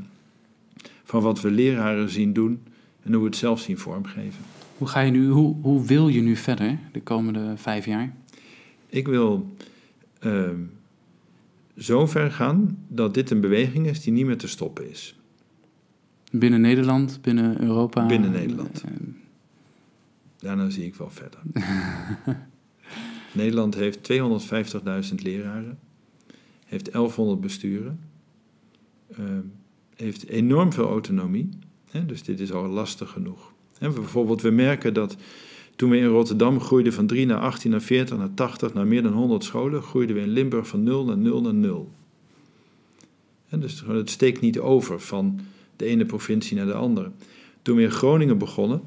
van 1.03 1.21
wat 1.21 1.41
we 1.41 1.51
leraren 1.51 2.09
zien 2.09 2.33
doen 2.33 2.63
en 3.03 3.13
hoe 3.13 3.21
we 3.21 3.27
het 3.27 3.37
zelf 3.37 3.59
zien 3.59 3.77
vormgeven. 3.77 4.43
Hoe, 4.77 4.87
ga 4.87 4.99
je 4.99 5.11
nu, 5.11 5.27
hoe, 5.27 5.55
hoe 5.61 5.85
wil 5.85 6.07
je 6.07 6.21
nu 6.21 6.35
verder 6.35 6.79
de 6.91 7.01
komende 7.01 7.53
vijf 7.55 7.85
jaar? 7.85 8.13
Ik 8.89 9.07
wil 9.07 9.55
uh, 10.21 10.49
zo 11.77 12.05
ver 12.05 12.31
gaan 12.31 12.77
dat 12.87 13.13
dit 13.13 13.29
een 13.29 13.41
beweging 13.41 13.87
is 13.87 14.01
die 14.01 14.13
niet 14.13 14.25
meer 14.25 14.37
te 14.37 14.47
stoppen 14.47 14.89
is. 14.89 15.19
Binnen 16.31 16.61
Nederland, 16.61 17.21
binnen 17.21 17.61
Europa? 17.61 18.05
Binnen 18.05 18.31
Nederland. 18.31 18.83
Daarna 20.39 20.69
zie 20.69 20.85
ik 20.85 20.95
wel 20.95 21.09
verder. 21.09 21.39
Nederland 23.31 23.75
heeft 23.75 24.11
250.000 25.09 25.15
leraren, 25.15 25.79
heeft 26.65 26.91
1100 26.91 27.41
besturen, 27.41 27.99
uh, 29.19 29.25
heeft 29.95 30.27
enorm 30.27 30.73
veel 30.73 30.87
autonomie. 30.87 31.49
Hè, 31.91 32.05
dus 32.05 32.23
dit 32.23 32.39
is 32.39 32.51
al 32.51 32.67
lastig 32.67 33.09
genoeg. 33.09 33.53
Hè, 33.77 33.89
bijvoorbeeld, 33.89 34.41
we 34.41 34.49
merken 34.49 34.93
dat 34.93 35.15
toen 35.75 35.89
we 35.89 35.97
in 35.97 36.05
Rotterdam 36.05 36.59
groeiden 36.59 36.93
van 36.93 37.07
3 37.07 37.25
naar 37.25 37.39
18 37.39 37.71
naar 37.71 37.81
40 37.81 38.17
naar 38.17 38.33
80 38.33 38.73
naar 38.73 38.87
meer 38.87 39.03
dan 39.03 39.13
100 39.13 39.43
scholen, 39.43 39.81
groeiden 39.81 40.15
we 40.15 40.21
in 40.21 40.29
Limburg 40.29 40.67
van 40.67 40.83
0 40.83 41.05
naar 41.05 41.17
0 41.17 41.41
naar 41.41 41.53
0. 41.53 41.91
En 43.49 43.59
dus 43.59 43.83
het 43.87 44.09
steekt 44.09 44.41
niet 44.41 44.59
over 44.59 44.99
van 44.99 45.39
de 45.75 45.85
ene 45.85 46.05
provincie 46.05 46.57
naar 46.57 46.65
de 46.65 46.73
andere. 46.73 47.11
Toen 47.61 47.75
we 47.75 47.81
in 47.81 47.91
Groningen 47.91 48.37
begonnen, 48.37 48.81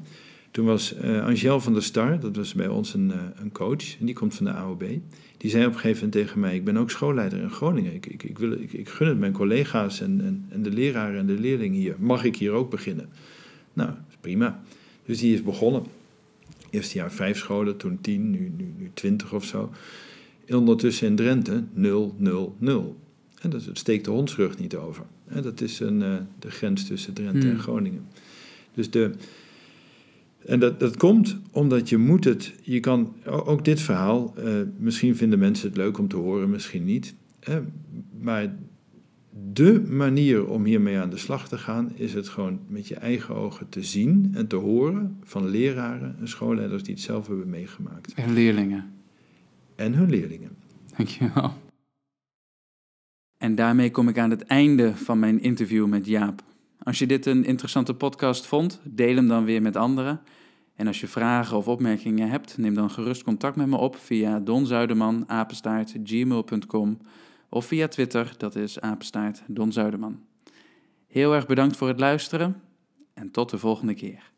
toen 0.51 0.65
was 0.65 0.95
uh, 1.03 1.25
Angel 1.25 1.59
van 1.59 1.73
der 1.73 1.83
Star, 1.83 2.19
dat 2.19 2.35
was 2.35 2.53
bij 2.53 2.67
ons 2.67 2.93
een, 2.93 3.07
uh, 3.07 3.15
een 3.35 3.51
coach, 3.51 3.99
en 3.99 4.05
die 4.05 4.15
komt 4.15 4.35
van 4.35 4.45
de 4.45 4.51
AOB. 4.51 4.83
Die 5.37 5.49
zei 5.49 5.65
op 5.65 5.73
een 5.73 5.79
gegeven 5.79 6.03
moment 6.03 6.25
tegen 6.25 6.39
mij: 6.39 6.55
Ik 6.55 6.63
ben 6.63 6.77
ook 6.77 6.89
schoolleider 6.89 7.39
in 7.39 7.49
Groningen. 7.49 7.93
Ik, 7.93 8.05
ik, 8.05 8.23
ik, 8.23 8.39
wil, 8.39 8.51
ik, 8.51 8.73
ik 8.73 8.89
gun 8.89 9.07
het 9.07 9.19
mijn 9.19 9.31
collega's 9.31 10.01
en, 10.01 10.21
en, 10.21 10.45
en 10.49 10.63
de 10.63 10.71
leraren 10.71 11.19
en 11.19 11.25
de 11.25 11.39
leerlingen 11.39 11.79
hier. 11.79 11.95
Mag 11.99 12.23
ik 12.23 12.35
hier 12.35 12.51
ook 12.51 12.69
beginnen? 12.69 13.09
Nou, 13.73 13.91
prima. 14.21 14.63
Dus 15.05 15.19
die 15.19 15.33
is 15.33 15.43
begonnen. 15.43 15.83
Eerste 16.69 16.97
jaar 16.97 17.11
vijf 17.11 17.37
scholen, 17.37 17.77
toen 17.77 18.01
tien, 18.01 18.29
nu, 18.29 18.51
nu, 18.57 18.73
nu 18.77 18.91
twintig 18.93 19.33
of 19.33 19.45
zo. 19.45 19.71
Ondertussen 20.49 21.07
in 21.07 21.15
Drenthe 21.15 21.63
0, 21.73 22.15
0, 22.17 22.55
0. 22.57 22.97
En 23.41 23.49
dat, 23.49 23.65
het 23.65 23.77
steekt 23.77 24.05
de 24.05 24.11
hondsrug 24.11 24.57
niet 24.57 24.75
over. 24.75 25.05
En 25.27 25.41
dat 25.41 25.61
is 25.61 25.79
een, 25.79 26.01
uh, 26.01 26.15
de 26.39 26.51
grens 26.51 26.87
tussen 26.87 27.13
Drenthe 27.13 27.39
hmm. 27.39 27.49
en 27.49 27.59
Groningen. 27.59 28.07
Dus 28.73 28.89
de, 28.89 29.11
en 30.45 30.59
dat, 30.59 30.79
dat 30.79 30.97
komt 30.97 31.37
omdat 31.51 31.89
je 31.89 31.97
moet 31.97 32.23
het, 32.23 32.53
je 32.61 32.79
kan 32.79 33.13
ook 33.25 33.65
dit 33.65 33.81
verhaal, 33.81 34.33
uh, 34.37 34.53
misschien 34.77 35.15
vinden 35.15 35.39
mensen 35.39 35.67
het 35.67 35.77
leuk 35.77 35.97
om 35.97 36.07
te 36.07 36.15
horen, 36.15 36.49
misschien 36.49 36.85
niet. 36.85 37.13
Hè, 37.39 37.59
maar 38.21 38.55
de 39.53 39.81
manier 39.87 40.47
om 40.47 40.65
hiermee 40.65 40.97
aan 40.97 41.09
de 41.09 41.17
slag 41.17 41.47
te 41.47 41.57
gaan, 41.57 41.91
is 41.95 42.13
het 42.13 42.29
gewoon 42.29 42.59
met 42.67 42.87
je 42.87 42.95
eigen 42.95 43.35
ogen 43.35 43.69
te 43.69 43.83
zien 43.83 44.31
en 44.33 44.47
te 44.47 44.55
horen 44.55 45.17
van 45.23 45.49
leraren 45.49 46.15
en 46.19 46.27
schoolleiders 46.27 46.83
die 46.83 46.93
het 46.93 47.03
zelf 47.03 47.27
hebben 47.27 47.49
meegemaakt. 47.49 48.13
En 48.13 48.33
leerlingen. 48.33 48.93
En 49.75 49.93
hun 49.93 50.09
leerlingen. 50.09 50.57
Dankjewel. 50.97 51.53
En 53.37 53.55
daarmee 53.55 53.91
kom 53.91 54.07
ik 54.07 54.17
aan 54.17 54.29
het 54.29 54.43
einde 54.43 54.95
van 54.95 55.19
mijn 55.19 55.41
interview 55.41 55.87
met 55.87 56.05
Jaap. 56.05 56.43
Als 56.83 56.99
je 56.99 57.07
dit 57.07 57.25
een 57.25 57.45
interessante 57.45 57.93
podcast 57.93 58.45
vond, 58.45 58.81
deel 58.83 59.15
hem 59.15 59.27
dan 59.27 59.45
weer 59.45 59.61
met 59.61 59.75
anderen. 59.75 60.21
En 60.75 60.87
als 60.87 60.99
je 60.99 61.07
vragen 61.07 61.57
of 61.57 61.67
opmerkingen 61.67 62.29
hebt, 62.29 62.57
neem 62.57 62.73
dan 62.73 62.89
gerust 62.89 63.23
contact 63.23 63.55
met 63.55 63.67
me 63.67 63.77
op 63.77 63.95
via 63.95 64.39
donzuiderman, 64.39 65.25
gmail.com 66.03 66.97
of 67.49 67.65
via 67.65 67.87
Twitter, 67.87 68.33
dat 68.37 68.55
is 68.55 68.79
apenstaart 68.79 69.43
Don 69.47 69.71
Zuiderman. 69.71 70.25
Heel 71.07 71.33
erg 71.33 71.45
bedankt 71.45 71.77
voor 71.77 71.87
het 71.87 71.99
luisteren 71.99 72.61
en 73.13 73.31
tot 73.31 73.49
de 73.49 73.57
volgende 73.57 73.93
keer. 73.93 74.31